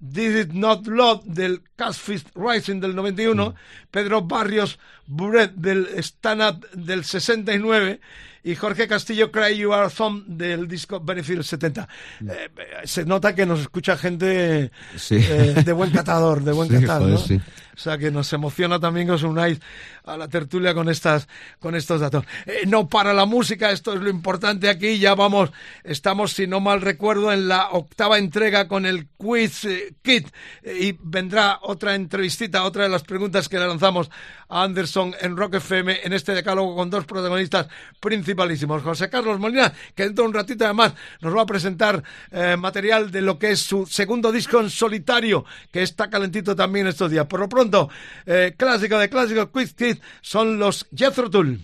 [0.00, 3.54] This Is Not Love del Casfist Rising del 91,
[3.90, 4.78] Pedro Barrios
[5.10, 8.00] Buret del Stand Up del 69
[8.42, 11.88] y Jorge Castillo Cry You Are Thumb del disco Benefit del 70.
[12.26, 12.48] Eh,
[12.84, 15.16] se nota que nos escucha gente Sí.
[15.16, 17.20] eh, de buen catador, de buen Sí, catar, joder, ¿no?
[17.20, 17.40] sí.
[17.72, 19.58] O sea que nos emociona también que os unáis
[20.04, 21.26] a la tertulia con estas,
[21.58, 22.24] con estos datos.
[22.44, 24.98] Eh, no para la música, esto es lo importante aquí.
[24.98, 25.50] Ya vamos,
[25.82, 29.66] estamos, si no mal recuerdo, en la octava entrega con el quiz
[30.02, 30.28] kit
[30.62, 34.10] y vendrá otra entrevistita, otra de las preguntas que le lanzamos
[34.50, 37.68] a Anderson en Rock FM en este decálogo con dos protagonistas
[37.98, 38.82] principalísimos.
[38.82, 43.10] José Carlos Molina, que dentro de un ratito además nos va a presentar eh, material
[43.10, 47.26] de lo que es su segundo disco en solitario, que está calentito también estos días.
[47.26, 47.88] Por lo pronto,
[48.26, 51.60] eh, clásico de clásicos, Quiz Kid, son los Jethro Tull.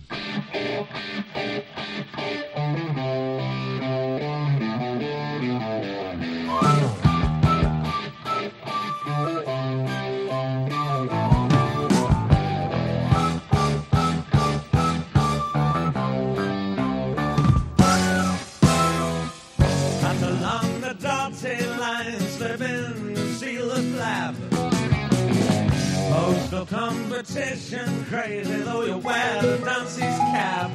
[27.17, 30.69] Competition, crazy though you wear the Nancy's cap.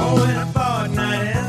[0.00, 1.47] Oh, in a fortnight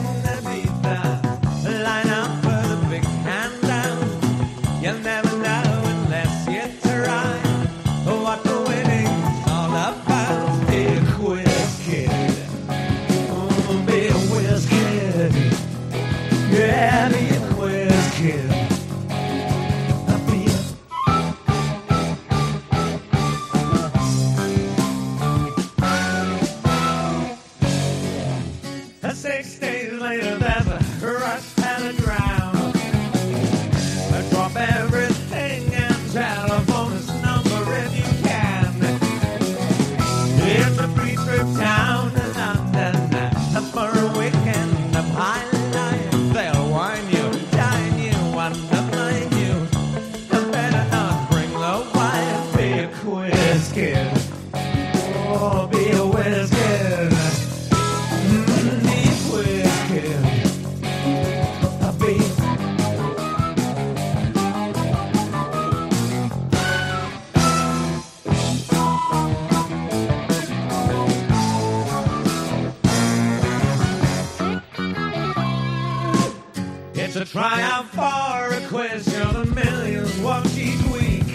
[77.31, 79.06] try out for a quiz.
[79.14, 81.30] You're the millions watch each week.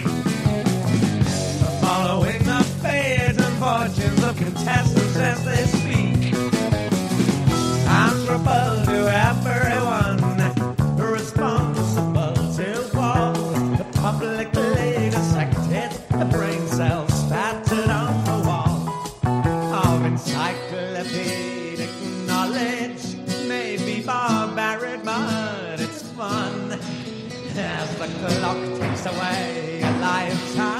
[1.81, 5.74] Following the fate and fortunes of contestants as they
[28.27, 30.74] clock takes away a lifetime.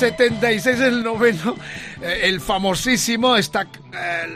[0.00, 1.54] 76, el noveno,
[2.00, 4.26] eh, el famosísimo, está, eh,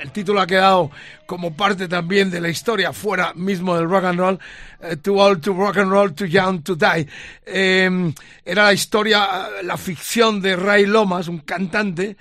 [0.00, 0.90] el título ha quedado
[1.24, 4.40] como parte también de la historia, fuera mismo del rock and roll,
[4.80, 7.06] eh, Too Old to Rock and Roll, Too Young to Die.
[7.46, 8.12] Eh,
[8.44, 12.16] era la historia, la ficción de Ray Lomas, un cantante,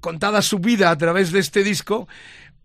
[0.00, 2.08] contada su vida a través de este disco,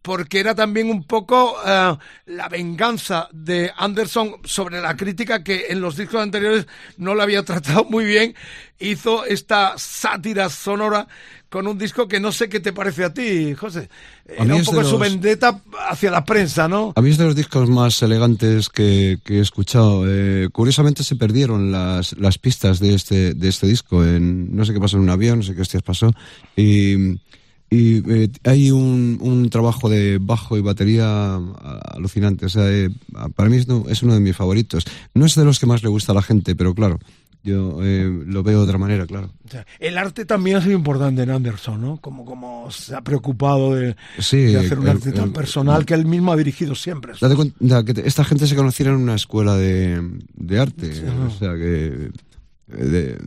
[0.02, 1.96] porque era también un poco eh,
[2.26, 6.66] la venganza de Anderson sobre la crítica que en los discos anteriores
[6.98, 8.34] no lo había tratado muy bien.
[8.80, 11.08] Hizo esta sátira sonora
[11.50, 13.90] con un disco que no sé qué te parece a ti, José.
[14.40, 16.94] A Era un poco su los- vendetta hacia la prensa, ¿no?
[16.96, 20.06] A mí es de los discos más elegantes que, que he escuchado.
[20.08, 24.04] Eh, curiosamente se perdieron las, las pistas de este, de este disco.
[24.04, 26.12] En, no sé qué pasó en un avión, no sé qué hostias pasó.
[26.56, 27.20] Y,
[27.74, 31.40] y eh, hay un, un trabajo de bajo y batería
[31.96, 32.46] alucinante.
[32.46, 32.90] O sea, eh,
[33.36, 34.84] para mí es uno, es uno de mis favoritos.
[35.14, 37.00] No es de los que más le gusta a la gente, pero claro,
[37.44, 39.32] yo eh, lo veo de otra manera, claro.
[39.46, 41.96] O sea, el arte también ha sido importante en Anderson, ¿no?
[41.98, 46.06] Como, como se ha preocupado de, Sí, de hacer un arte tan personal que él
[46.06, 47.14] mismo ha dirigido siempre.
[47.22, 50.94] Date cuenta que esta gente se conociera en una escuela de, de arte.
[50.94, 51.04] Sí.
[51.06, 52.12] o sea que.
[52.68, 53.18] de-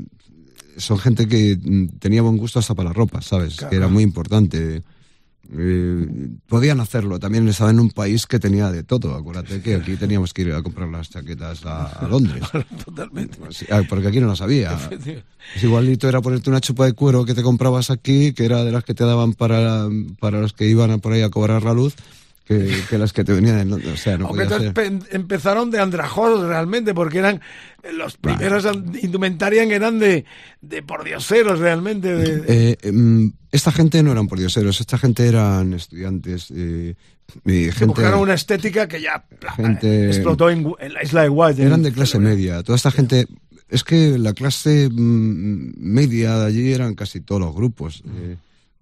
[0.76, 3.56] son gente que mm, tenía buen gusto hasta para la ropa, ¿sabes?
[3.56, 3.70] Claro.
[3.70, 4.82] Que era muy importante.
[5.52, 6.06] Eh,
[6.46, 7.18] podían hacerlo.
[7.18, 9.14] También estaba en un país que tenía de todo.
[9.14, 12.42] Acuérdate que aquí teníamos que ir a comprar las chaquetas a, a Londres.
[12.84, 13.38] Totalmente.
[13.50, 14.78] Sí, ah, porque aquí no las había.
[15.54, 18.72] Es igualito era ponerte una chupa de cuero que te comprabas aquí, que era de
[18.72, 19.86] las que te daban para,
[20.18, 21.94] para los que iban a por ahí a cobrar la luz,
[22.44, 23.92] que, que las que te venían en Londres.
[23.94, 25.00] O sea, no Aunque podía entonces ser.
[25.08, 27.40] pe- empezaron de andrajosos realmente, porque eran
[27.96, 28.66] los primeros
[29.02, 30.24] indumentarias eran de,
[30.60, 32.14] de pordioseros realmente.
[32.14, 36.48] De, Eh, em, esta gente no eran pordioseros, esta gente eran estudiantes.
[36.54, 36.94] eh,
[37.46, 39.24] y que gente, buscaron una estética que ya
[39.56, 41.62] gente- explotó en, la isla de White.
[41.62, 42.62] eran de clase media.
[42.62, 43.26] Toda esta gente.
[43.70, 48.02] Es que la clase mm, media de allí eran casi todos los grupos.
[48.06, 48.36] eh,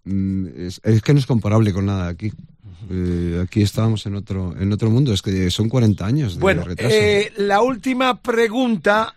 [0.05, 2.33] mm, es, es que no es comparable con nada de aquí.
[2.91, 5.13] Eh, aquí estábamos en otro, en otro mundo.
[5.13, 6.95] Es que son 40 años de Bueno, retraso.
[6.95, 9.15] eh, la última pregunta,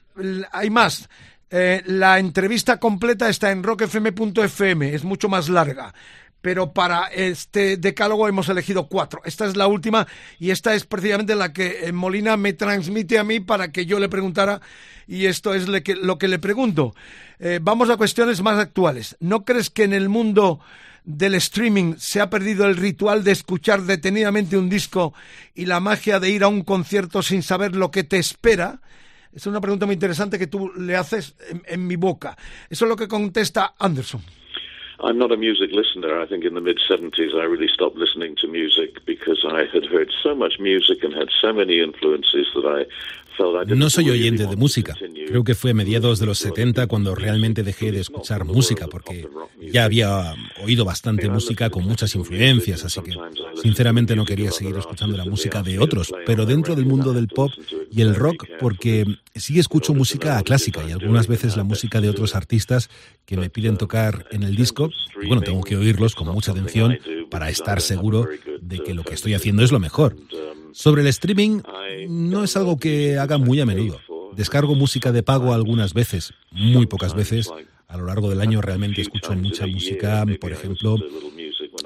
[0.51, 1.09] hay más.
[1.49, 5.93] Eh, la entrevista completa está en rockfm.fm, es mucho más larga.
[6.41, 9.21] Pero para este decálogo hemos elegido cuatro.
[9.25, 10.05] Esta es la última
[10.39, 14.09] y esta es precisamente la que Molina me transmite a mí para que yo le
[14.09, 14.61] preguntara
[15.07, 16.93] y esto es que- lo que le pregunto.
[17.61, 19.17] Vamos a cuestiones más actuales.
[19.19, 20.59] ¿No crees que en el mundo
[21.05, 25.13] del streaming se ha perdido el ritual de escuchar detenidamente un disco
[25.53, 28.81] y la magia de ir a un concierto sin saber lo que te espera?
[29.33, 31.35] Es una pregunta muy interesante que tú le haces
[31.67, 32.37] en, mi boca.
[32.69, 34.21] Eso es lo que contesta Anderson.
[35.03, 36.21] I'm not a music listener.
[36.23, 39.85] I think in the mid 70s I really stopped listening to music because I had
[39.91, 42.85] heard so much music and had so many influences that I
[43.67, 44.95] No soy oyente de música.
[45.27, 49.27] Creo que fue a mediados de los 70 cuando realmente dejé de escuchar música, porque
[49.71, 50.33] ya había
[50.63, 53.13] oído bastante música con muchas influencias, así que
[53.61, 57.51] sinceramente no quería seguir escuchando la música de otros, pero dentro del mundo del pop
[57.91, 62.35] y el rock, porque sí escucho música clásica y algunas veces la música de otros
[62.35, 62.89] artistas
[63.25, 64.89] que me piden tocar en el disco,
[65.21, 66.97] y bueno, tengo que oírlos con mucha atención
[67.29, 68.27] para estar seguro
[68.61, 70.15] de que lo que estoy haciendo es lo mejor.
[70.75, 71.61] Sobre el streaming,
[72.09, 74.01] no es algo que haga muy a menudo.
[74.35, 77.49] Descargo música de pago algunas veces, muy pocas veces.
[77.87, 80.97] A lo largo del año realmente escucho mucha música, por ejemplo,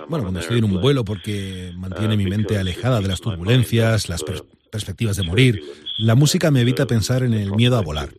[0.07, 4.26] bueno, cuando estoy en un vuelo porque mantiene mi mente alejada de las turbulencias, las
[4.72, 5.61] perspectivas de morir.
[5.99, 8.10] La música me evita pensar en el miedo a volar.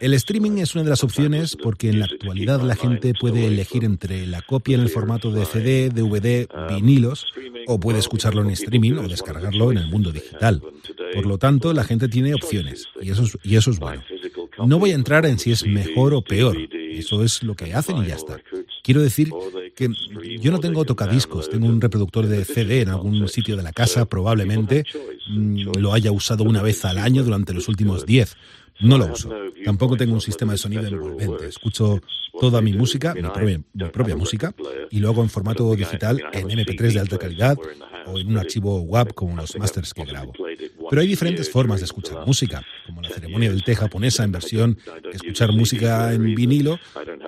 [0.00, 3.84] El streaming es una de las opciones porque en la actualidad la gente puede elegir
[3.84, 7.26] entre la copia en el formato de CD, DVD, vinilos,
[7.66, 10.62] o puede escucharlo en streaming o descargarlo en el mundo digital.
[11.14, 14.02] Por lo tanto, la gente tiene opciones y eso es, y eso es bueno.
[14.64, 17.98] No voy a entrar en si es mejor o peor, eso es lo que hacen
[17.98, 18.40] y ya está.
[18.82, 19.30] Quiero decir
[19.74, 19.90] que
[20.40, 24.06] yo no tengo tocadiscos, tengo un reproductor de CD en algún sitio de la casa,
[24.06, 24.84] probablemente
[25.28, 28.36] mm, lo haya usado una vez al año durante los últimos 10.
[28.80, 29.30] No lo uso.
[29.64, 31.46] Tampoco tengo un sistema de sonido envolvente.
[31.46, 32.00] Escucho
[32.38, 33.22] toda mi música, mi
[33.88, 34.54] propia, música,
[34.90, 37.56] y lo hago en formato digital en MP3 de alta calidad
[38.06, 40.32] o en un archivo WAV como los masters que grabo.
[40.90, 44.78] Pero hay diferentes formas de escuchar música, como la ceremonia del té japonesa en versión
[45.12, 46.78] escuchar música en vinilo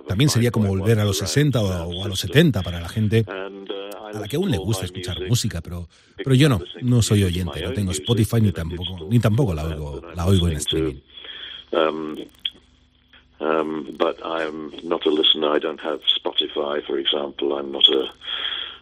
[0.07, 4.19] también sería como volver a los 60 o a los 70 para la gente a
[4.19, 7.73] la que aún le gusta escuchar música, pero, pero yo no, no soy oyente, no
[7.73, 11.01] tengo Spotify ni tampoco, ni tampoco la oigo, la oigo en streaming.
[11.73, 12.25] Um,
[13.41, 15.51] um, but I'm not a listener.
[15.51, 17.57] I don't have Spotify, for example.
[17.57, 18.11] I'm not a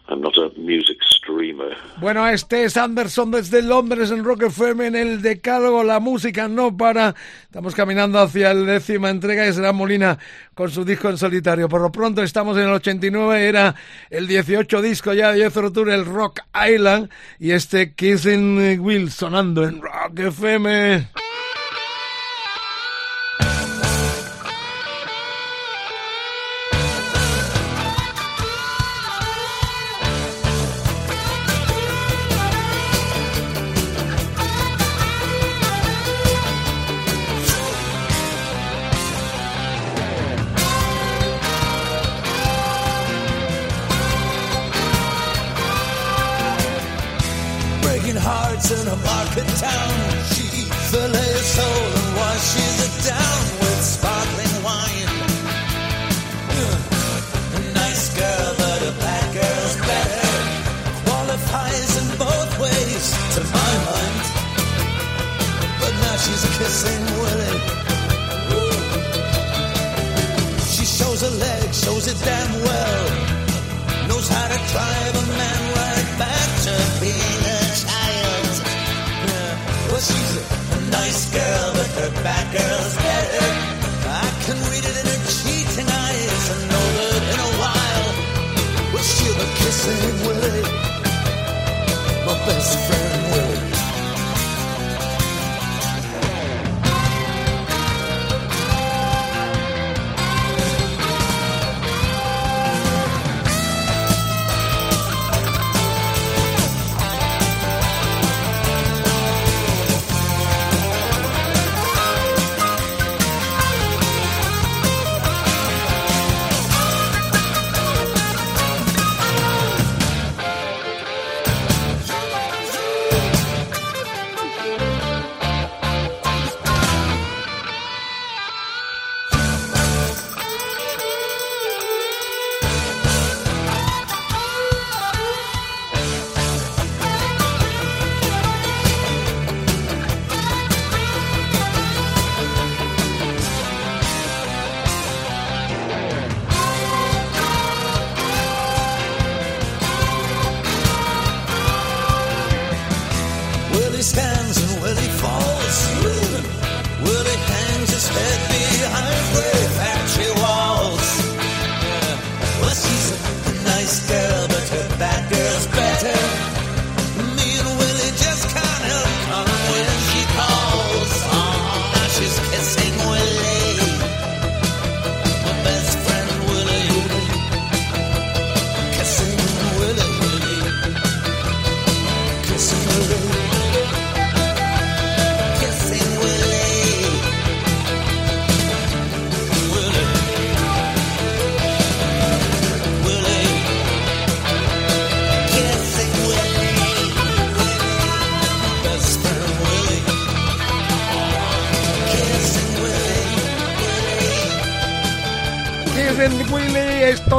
[0.09, 1.75] I'm not a music streamer.
[1.99, 5.83] Bueno, este es Anderson desde Londres en Rock FM en el Decálogo.
[5.83, 7.13] La música no para.
[7.43, 10.17] Estamos caminando hacia la décima entrega y será Molina
[10.53, 11.67] con su disco en solitario.
[11.67, 13.75] Por lo pronto estamos en el 89, era
[14.09, 17.09] el 18 disco ya de Jethro el Rock Island,
[17.39, 21.26] y este Kissing Will sonando en Rock FM.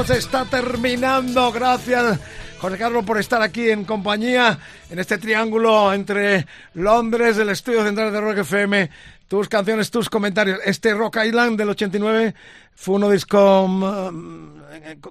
[0.08, 1.52] Se está terminando.
[1.52, 2.18] Gracias,
[2.58, 4.58] José Carlos, por estar aquí en compañía
[4.88, 8.88] en este triángulo entre Londres, el estudio central de Rock FM,
[9.28, 10.60] tus canciones, tus comentarios.
[10.64, 12.34] Este Rock Island del 89
[12.74, 13.68] fue uno disco.
[13.68, 14.48] mm,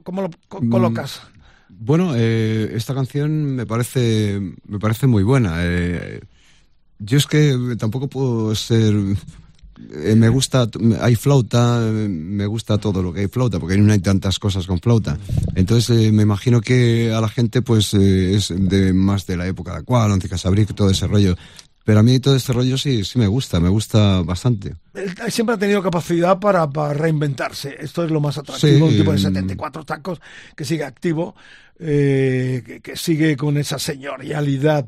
[0.03, 1.21] ¿Cómo lo co- colocas?
[1.69, 5.57] Bueno, eh, esta canción me parece, me parece muy buena.
[5.59, 6.21] Eh,
[6.97, 8.95] yo es que tampoco puedo ser...
[9.93, 10.67] eh, me gusta,
[11.01, 14.79] hay flauta, me gusta todo lo que hay flauta, porque no hay tantas cosas con
[14.79, 15.17] flauta.
[15.55, 19.47] Entonces eh, me imagino que a la gente pues eh, es de más de la
[19.47, 21.35] época de Aqua, Once Casabric, todo ese rollo.
[21.83, 24.75] Pero a mí todo este rollo sí, sí me gusta, me gusta bastante.
[24.93, 27.77] Él siempre ha tenido capacidad para, para reinventarse.
[27.79, 28.89] Esto es lo más atractivo.
[28.89, 29.21] Sí, un tipo de mm.
[29.21, 30.19] 74 tacos
[30.53, 31.35] que sigue activo,
[31.79, 34.85] que, que sigue con esa señorialidad,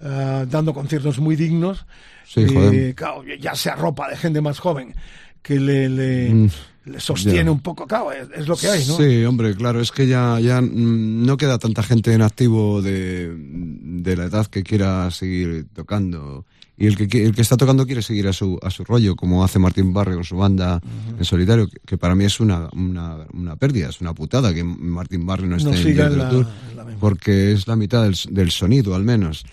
[0.00, 1.86] ah, dando conciertos muy dignos.
[2.32, 4.94] Sí, Eh, claro, ya se arropa de gente más joven
[5.42, 6.48] que le, le, Mm,
[6.84, 7.50] le sostiene ya.
[7.50, 7.86] un poco.
[7.88, 8.96] Claro, es, es lo que hay, ¿no?
[8.96, 13.34] Sí, hombre, claro, es que ya, ya mm, no queda tanta gente en activo de,
[13.36, 16.44] de la edad que quiera seguir tocando.
[16.76, 19.42] Y el que, el que está tocando quiere seguir a su, a su rollo, como
[19.44, 20.80] hace Martín Barrio con su banda
[21.18, 24.62] en solitario, que, que para mí es una, una, una pérdida, es una putada que
[24.64, 26.96] Martín Barrio no esté No en la misma.
[27.00, 29.44] porque es la mitad del, del sonido, al menos.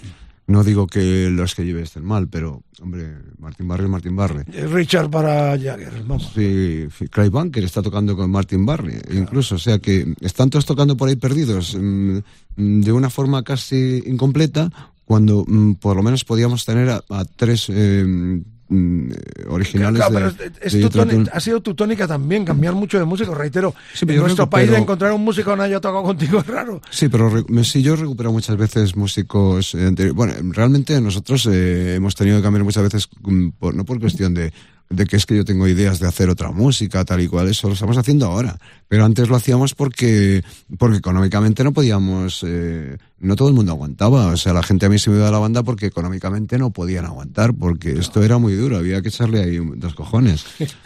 [0.47, 4.43] No digo que los que lleve estén mal, pero, hombre, Martín Barrio es Martín Barrio.
[4.53, 6.31] Eh, Richard para Jagger, vamos.
[6.33, 10.95] Sí, Craig Bunker está tocando con Martin Barry, incluso, o sea que están todos tocando
[10.95, 12.19] por ahí perdidos mm,
[12.55, 14.71] mm, de una forma casi incompleta,
[15.03, 19.09] cuando mm, por lo menos podíamos tener a, a tres eh, mm,
[19.49, 23.33] originales Claro, de, es tu tónica- ha sido tu tónica también, cambiar mucho de músico,
[23.33, 23.73] reitero.
[23.93, 26.47] Sí, en nuestro recupero- país de encontrar un músico que no haya tocado contigo es
[26.47, 26.81] raro.
[26.89, 29.75] Sí, pero me- sí, yo recupero muchas veces músicos.
[29.75, 33.99] eh, bueno, realmente nosotros eh, hemos tenido que cambiar muchas veces, mm, por- no por
[33.99, 34.51] cuestión de,
[34.89, 37.67] de que es que yo tengo ideas de hacer otra música, tal y cual, eso
[37.67, 38.57] lo estamos haciendo ahora.
[38.87, 40.43] Pero antes lo hacíamos porque,
[40.77, 44.27] porque económicamente no podíamos, eh, no todo el mundo aguantaba.
[44.27, 46.71] O sea, la gente a mí se me iba de la banda porque económicamente no
[46.71, 50.45] podían aguantar, porque esto era muy duro, había que echarle ahí dos cojones.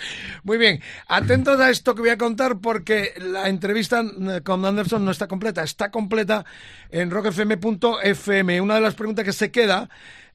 [0.44, 5.06] Muy bien, atentos a esto que voy a contar porque la entrevista eh, con Anderson
[5.06, 6.46] no está completa, está completa
[6.90, 8.60] en rockfm.fm.
[8.62, 9.88] Una de las preguntas que se queda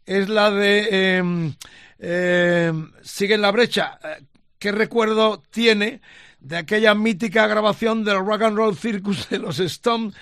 [0.07, 1.53] es la de eh,
[1.98, 3.98] eh, sigue en la brecha.
[4.02, 4.24] Eh,
[4.59, 6.01] ¿Qué recuerdo tiene
[6.40, 10.14] de aquella mítica grabación del Rock and Roll Circus de los Stones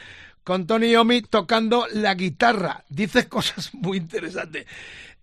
[0.42, 2.84] con Tony Iommi tocando la guitarra?
[2.88, 4.66] Dice cosas muy interesantes.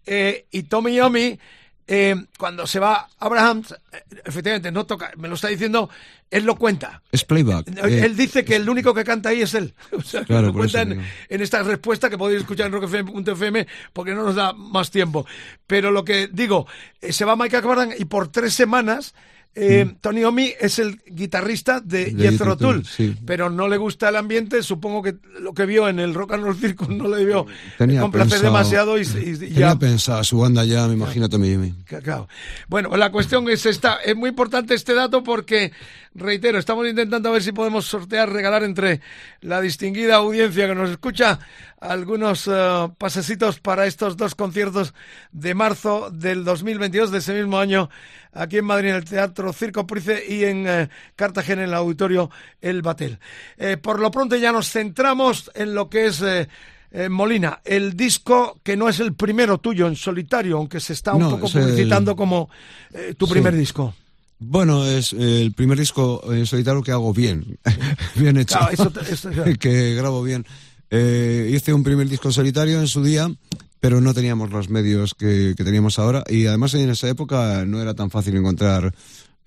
[0.06, 1.40] Eh, y Tommy Iommi
[1.88, 5.90] eh, cuando se va Abraham, eh, efectivamente no toca, me lo está diciendo,
[6.30, 7.02] él lo cuenta.
[7.12, 7.68] Es playback.
[7.68, 9.74] Él eh, él dice que el único que canta ahí es él.
[9.92, 14.14] O sea, Claro, lo cuenta en, en esta respuesta que podéis escuchar en rockfm.fm porque
[14.14, 15.26] no nos da más tiempo.
[15.68, 16.68] Pero lo que digo,
[17.02, 19.14] eh, se va Mike Cabardan y por tres semanas
[19.54, 22.12] eh, Tony Omi es el guitarrista de.
[22.12, 23.16] De Jethro Tull, sí.
[23.26, 24.64] pero no le gusta el ambiente.
[24.64, 27.46] Supongo que lo que vio en el Rock and Roll Circus no le debió
[27.78, 31.28] Tenía complacer pensado- demasiado y, y- y Tenía ya pensado su banda ya, me imagino
[31.30, 31.74] Jimmy.
[31.86, 32.28] Cacao.
[32.68, 33.96] Bueno, la cuestión es esta.
[33.96, 35.72] Es muy importante este dato porque,
[36.14, 39.02] reitero, estamos intentando ver si podemos sortear, regalar entre
[39.42, 41.40] la distinguida audiencia que nos escucha
[41.80, 44.94] algunos eh, pasecitos para estos dos conciertos
[45.32, 47.90] de marzo del 2022, de ese mismo año,
[48.34, 52.30] aquí en Madrid, en el Teatro Circo Price y en eh, Cartagena, en el Auditorio
[52.62, 53.20] El Batel.
[53.58, 56.22] Eh, por lo pronto ya nos centramos en lo que es...
[56.22, 56.48] eh,
[56.94, 61.14] eh, Molina, el disco que no es el primero tuyo en solitario, aunque se está
[61.14, 62.50] un No, poco es el- publicitando como
[62.94, 63.32] eh, tu Sí.
[63.32, 63.96] primer disco.
[64.44, 67.60] Bueno, es eh, el primer disco en solitario que hago bien,
[68.16, 70.46] bien hecho, Claro, eso que grabo bien.
[70.90, 73.32] Eh, hice un primer disco en solitario en su día,
[73.80, 77.82] pero no teníamos los medios que, que teníamos ahora y además en esa época no
[77.82, 78.92] era tan fácil encontrar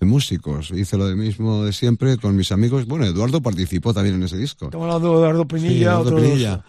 [0.00, 0.70] músicos.
[0.70, 2.86] Hice lo de mismo de siempre con mis amigos.
[2.86, 4.66] Bueno, Eduardo participó también en ese disco.
[4.66, 6.64] Estamos hablando de Eduardo Pinilla, Sí, Eduardo otro- Pinilla.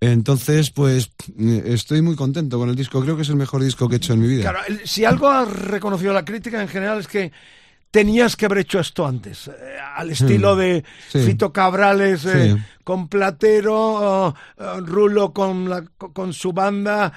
[0.00, 3.00] Entonces, pues eh, estoy muy contento con el disco.
[3.02, 4.42] Creo que es el mejor disco que he hecho en mi vida.
[4.52, 7.32] Claro, si algo ha reconocido la crítica en general es que
[7.90, 9.52] tenías que haber hecho esto antes, eh,
[9.96, 11.20] al estilo de Sí.
[11.22, 12.62] Fito Cabrales eh, Sí.
[12.84, 17.12] con Platero, eh, Rulo con, la, con su banda,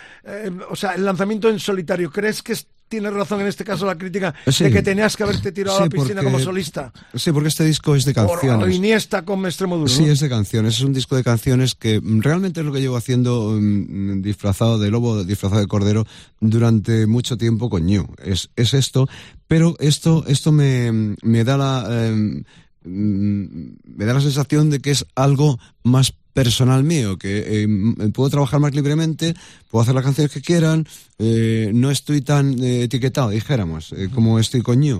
[0.69, 2.09] o sea, el lanzamiento en solitario.
[2.09, 4.65] ¿Crees que es- tiene razón en este caso la crítica Sí.
[4.65, 6.91] de que tenías que haberte tirado a la piscina porque- como solista?
[7.15, 8.75] Sí, porque este disco es de canciones.
[8.75, 9.87] Iniesta con Extremo Duro.
[9.87, 10.11] Sí, ¿no?
[10.11, 10.75] es de canciones.
[10.75, 14.91] Es un disco de canciones que realmente es lo que llevo haciendo mm, disfrazado de
[14.91, 16.05] lobo, disfrazado de cordero
[16.41, 18.07] durante mucho tiempo con Ñu.
[18.21, 19.07] Es, es esto,
[19.47, 22.43] pero esto, esto me, me da la, em,
[22.83, 28.29] mm, me da la sensación de que es algo más personal mío, que em, puedo
[28.29, 29.33] trabajar más libremente,
[29.69, 30.87] puedo hacer las canciones que quieran,
[31.19, 34.97] eh, no estoy tan eh, etiquetado, dijéramos, eh, como estoy con Ñu.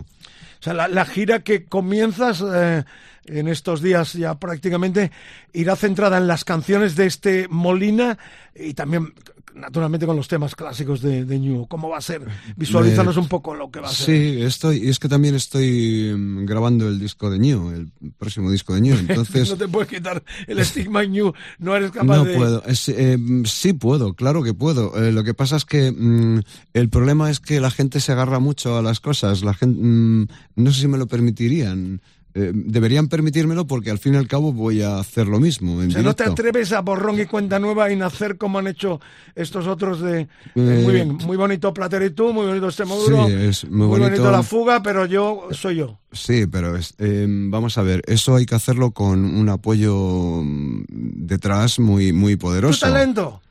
[0.62, 2.84] O sea, la, gira que comienzas, eh,
[3.26, 5.12] en estos días ya prácticamente,
[5.54, 8.18] irá centrada en las canciones de este Molina
[8.56, 9.14] y también
[9.56, 11.68] naturalmente con los temas clásicos de, de New.
[11.68, 12.22] ¿Cómo va a ser?
[12.56, 14.06] Visualizanos un poco lo que va a ser.
[14.06, 18.52] Sí, estoy, y es que también estoy mm, grabando el disco de New, el próximo
[18.52, 18.98] disco de New.
[19.08, 22.36] Entonces, no te puedes quitar el estigma New, no eres capaz no de...
[22.36, 22.64] puedo.
[22.66, 25.02] Es, eh, sí puedo, claro que puedo.
[25.02, 26.42] Eh, lo que pasa es que mm,
[26.74, 29.44] el problema es que la gente se agarra mucho a las cosas.
[29.44, 32.02] La gente, mm, no sé si me lo permitirían.
[32.34, 35.82] Eh, deberían permitírmelo porque al fin y al cabo voy a hacer lo mismo.
[35.82, 38.68] En O sea, no te atreves a borrón y cuenta nueva y nacer como han
[38.68, 39.02] hecho
[39.36, 40.22] estos otros de...
[40.22, 43.88] Eh, muy bien, muy bonito Platero y tú, muy bonito este módulo, Sí, es muy
[43.88, 44.32] bonito.
[44.32, 46.00] la fuga, pero yo soy yo.
[46.14, 50.84] Sí, pero es- eh, vamos a ver, eso hay que hacerlo con un apoyo mm,
[50.88, 52.86] detrás muy, muy ¿Tu poderoso.
[52.86, 53.42] talento?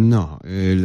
[0.00, 0.40] No,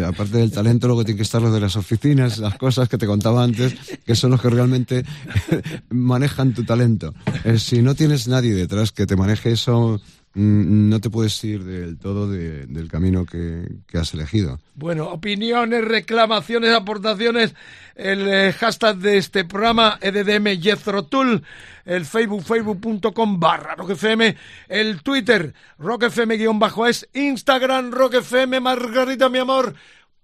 [0.05, 3.07] aparte del talento, luego tiene que estar lo de las oficinas, las cosas que te
[3.07, 3.73] contaba antes,
[4.05, 5.05] que son los que realmente
[5.89, 7.13] manejan tu talento.
[7.45, 10.01] Eh, si no tienes nadie detrás que te maneje eso,
[10.35, 14.59] no te puedes ir del todo de- del camino que, que has elegido.
[14.75, 17.55] Bueno, opiniones, reclamaciones, aportaciones,
[17.95, 21.41] el eh, hashtag de este programa, EDDM Jethro Tull,
[21.85, 24.35] el Facebook, facebook.com barra rockfm,
[24.67, 29.73] el Twitter, rockfm guion bajo es, Instagram, rockfm, Margarita, mi amor,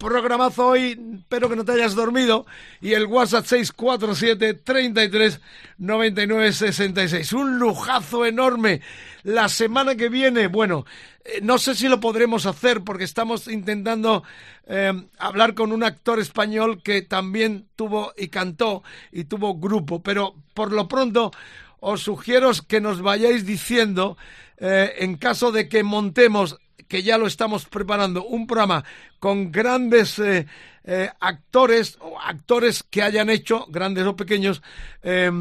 [0.02, 2.48] programazo hoy, espero que no te hayas dormido,
[2.82, 5.40] y el WhatsApp 647 33
[5.78, 7.34] 99 66.
[7.34, 8.82] Un lujazo enorme.
[9.24, 10.86] La semana que viene, bueno,
[11.24, 14.24] eh, no sé si lo podremos hacer porque estamos intentando
[14.66, 20.34] eh, hablar con un actor español que también tuvo y cantó y tuvo grupo, pero
[20.56, 21.32] por lo pronto
[21.80, 24.18] os sugiero que nos vayáis diciendo
[24.58, 26.60] eh, en caso de que montemos
[26.92, 28.84] que ya lo estamos preparando, un programa
[29.18, 30.46] con grandes eh,
[30.84, 34.62] eh, actores o actores que hayan hecho, grandes o pequeños,
[35.02, 35.32] eh,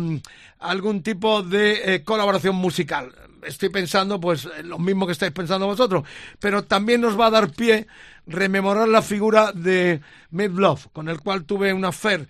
[0.61, 3.13] algún tipo de eh, colaboración musical.
[3.43, 6.05] Estoy pensando, pues, lo mismo que estáis pensando vosotros,
[6.39, 7.89] pero también nos va a dar pie
[8.29, 10.01] rememorar la figura de
[10.31, 12.27] Mid Love, con el cual tuve una eh,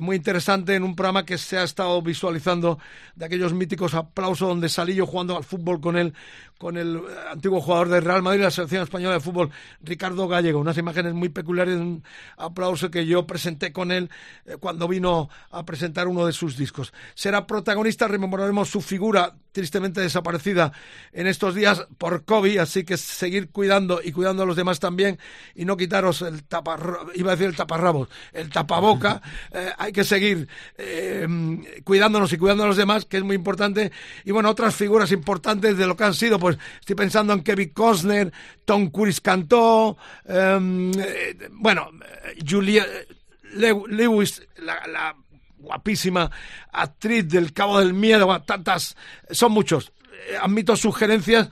[0.00, 2.78] muy interesante en un programa que se ha estado visualizando
[3.16, 6.14] de aquellos míticos aplausos donde salí yo jugando al fútbol con él,
[6.60, 7.00] con el eh,
[7.32, 9.50] antiguo jugador de Real Madrid la selección española de fútbol,
[9.82, 10.60] Ricardo Gallego.
[10.60, 12.04] Unas imágenes muy peculiares de un
[12.36, 14.10] aplauso que yo presenté con él
[14.44, 16.92] eh, cuando vino a presentar uno de sus discos.
[17.14, 20.72] Será protagonista, rememoraremos su figura tristemente desaparecida
[21.12, 25.18] en estos días por COVID, así que seguir cuidando y cuidando a los demás también
[25.54, 29.22] y no quitaros el taparrabos, iba a decir el taparrabos, el tapaboca,
[29.52, 30.46] eh, hay que seguir
[30.76, 31.26] eh,
[31.84, 33.90] cuidándonos y cuidando a los demás, que es muy importante,
[34.26, 37.70] y bueno, otras figuras importantes de lo que han sido, pues estoy pensando en Kevin
[37.70, 38.30] Costner,
[38.66, 39.96] Tom Cruise cantó,
[40.26, 41.88] em, eh, bueno,
[42.26, 42.86] eh, Julia
[43.54, 45.16] Lew- Lewis, la, la
[45.56, 46.30] guapísima
[46.72, 48.96] actriz del Cabo del Miedo, tantas,
[49.30, 49.92] son muchos.
[50.42, 51.48] Admito sugerencias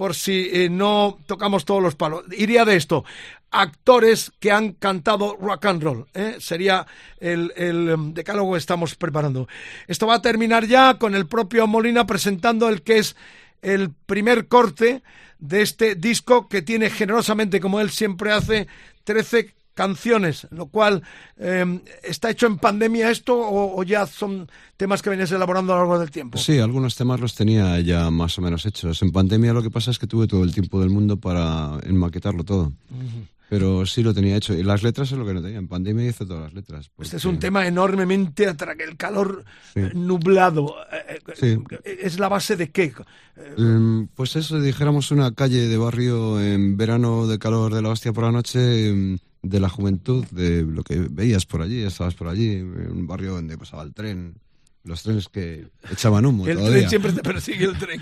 [0.00, 2.24] por si eh, no tocamos todos los palos.
[2.32, 3.04] Iría de esto.
[3.50, 6.06] Actores que han cantado rock and roll.
[6.14, 6.36] ¿eh?
[6.40, 6.86] Sería
[7.18, 9.46] el, el em, decálogo que estamos preparando.
[9.88, 13.14] Esto va a terminar ya con el propio Molina presentando el que es
[13.60, 15.02] el primer corte
[15.38, 18.68] de este disco que tiene generosamente, como él siempre hace,
[19.04, 19.52] 13
[19.84, 21.02] canciones, lo cual
[21.38, 24.46] eh, está hecho en pandemia esto o, o ya son
[24.76, 26.36] temas que venías elaborando a lo largo del tiempo.
[26.36, 29.00] Sí, algunos temas los tenía ya más o menos hechos.
[29.00, 32.44] En pandemia lo que pasa es que tuve todo el tiempo del mundo para enmaquetarlo
[32.44, 32.72] todo.
[33.48, 34.54] Pero sí lo tenía hecho.
[34.54, 35.58] Y las letras es lo que no tenía.
[35.58, 36.88] En pandemia hice todas las letras.
[37.00, 39.44] Este es porque- un tema enormemente atra el calor
[39.74, 39.80] Sí.
[39.80, 40.76] eh, nublado.
[40.92, 41.58] eh, eh, Sí.
[41.84, 42.92] ¿Es la base de qué?
[43.58, 48.12] Em, Pues eso, dijéramos una calle de barrio en verano de calor de la hostia
[48.12, 52.28] por la noche, em, de la juventud, de lo que veías por allí, estabas por
[52.28, 54.34] allí, en un barrio donde pasaba el tren,
[54.84, 56.78] los trenes que echaban humo El todavía.
[56.78, 58.00] tren siempre te persigue el tren.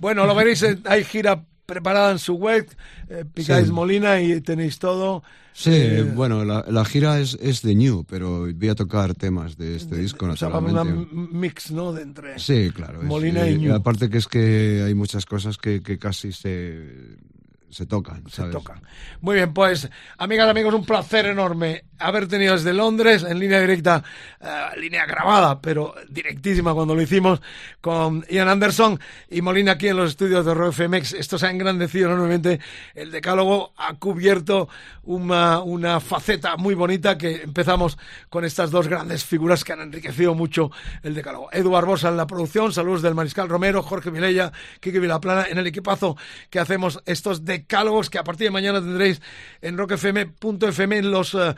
[0.00, 2.66] Bueno, lo veréis, eh, hay gira preparada en su web,
[3.10, 3.72] eh, picáis Sí.
[3.72, 5.22] Molina y tenéis todo.
[5.52, 9.58] Sí, Eh, bueno, la, la gira es, es de New, pero voy a tocar temas
[9.58, 11.92] de este disco, o sea, una mix, ¿no?
[11.92, 13.02] De entre Sí, claro.
[13.02, 13.74] es, Molina eh, y New.
[13.74, 17.16] Aparte que es que hay muchas cosas que, que casi se,
[17.70, 18.52] se tocan, ¿sabes?
[18.52, 18.82] tocan.
[19.20, 24.02] Muy bien, pues, amigas, amigos, un placer enorme haber tenido desde Londres, en línea directa,
[24.40, 27.40] eh, línea grabada, pero directísima cuando lo hicimos,
[27.80, 28.98] con Ian Anderson
[29.30, 31.14] y Molina aquí en los estudios de Rock FMX.
[31.14, 32.60] Esto se ha engrandecido enormemente.
[32.94, 34.68] El decálogo ha cubierto
[35.04, 37.98] una, una faceta muy bonita que empezamos
[38.28, 40.70] con estas dos grandes figuras que han enriquecido mucho
[41.02, 41.48] el decálogo.
[41.52, 45.66] Edu Barbosa en la producción, saludos del Mariscal Romero, Jorge Vilella, Kiki Vilaplana, en el
[45.66, 46.16] equipazo
[46.50, 49.20] que hacemos estos decálogos que a partir de mañana tendréis
[49.62, 51.54] en rockfm.fm en los eh,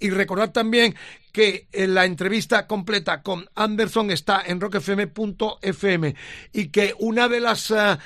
[0.00, 0.94] Y recordad también
[1.32, 6.14] que eh, la entrevista completa con Anderson está en rockfm.fm
[6.52, 7.98] y que una de las eh,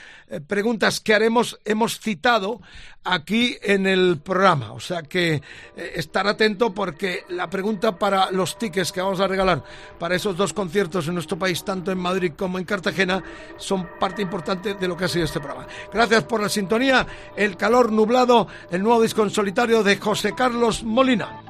[0.46, 2.60] preguntas que haremos hemos citado
[3.02, 4.72] aquí en el programa.
[4.72, 9.26] O sea que eh, estar atento porque la pregunta para los tickets que vamos a
[9.26, 9.62] regalar
[9.98, 13.22] para esos dos conciertos en nuestro país, tanto en Madrid como en Cartagena,
[13.56, 15.66] son parte importante de lo que ha sido este programa.
[15.92, 20.84] Gracias por la sintonía, el calor nublado, el nuevo disco en solitario de José Carlos
[20.84, 21.42] Molina.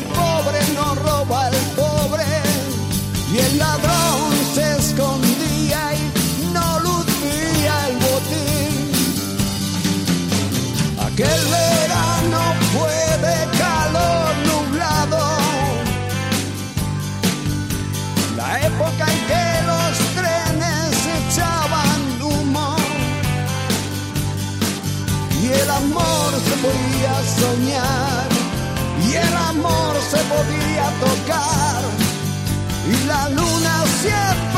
[0.00, 2.24] El pobre no roba al pobre.
[3.32, 8.74] Y el ladrón se escondía y no lucía el botín.
[11.06, 15.22] Aquel verano fue de calor nublado,
[18.36, 22.68] la época en que los trenes echaban humo.
[25.42, 28.09] Y el amor se podía soñar
[30.10, 31.82] se podía tocar.
[32.88, 34.49] Y la luna siempre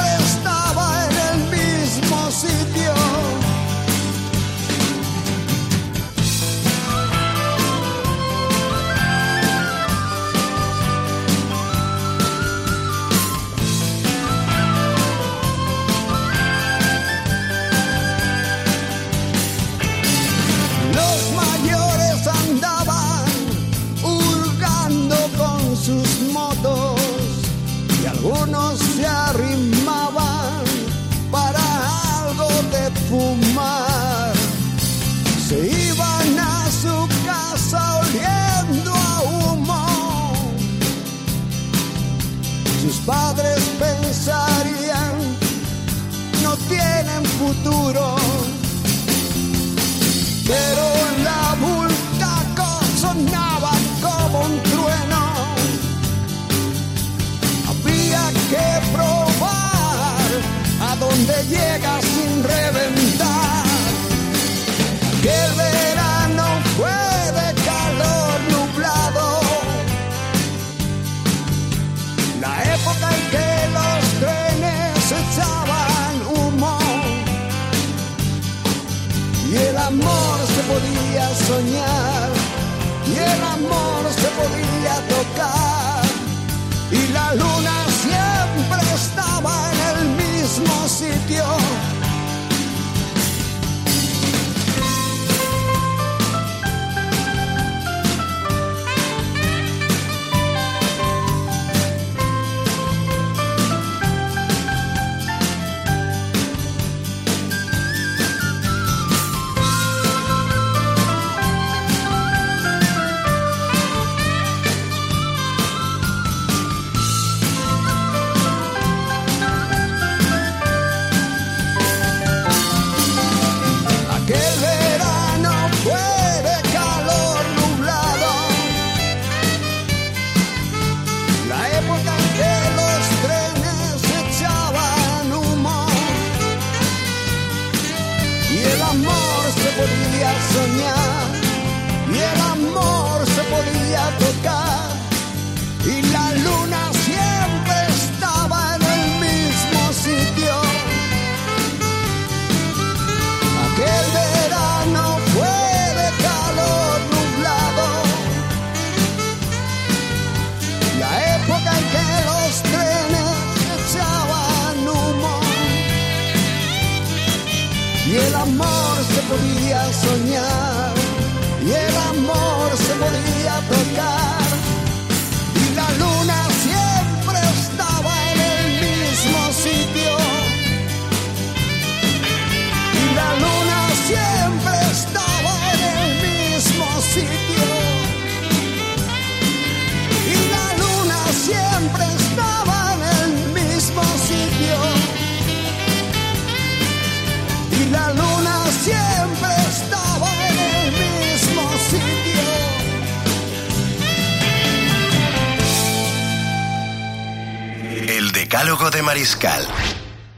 [208.62, 209.66] Decálogo de Mariscal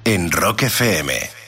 [0.06, 1.43] en Rock FM.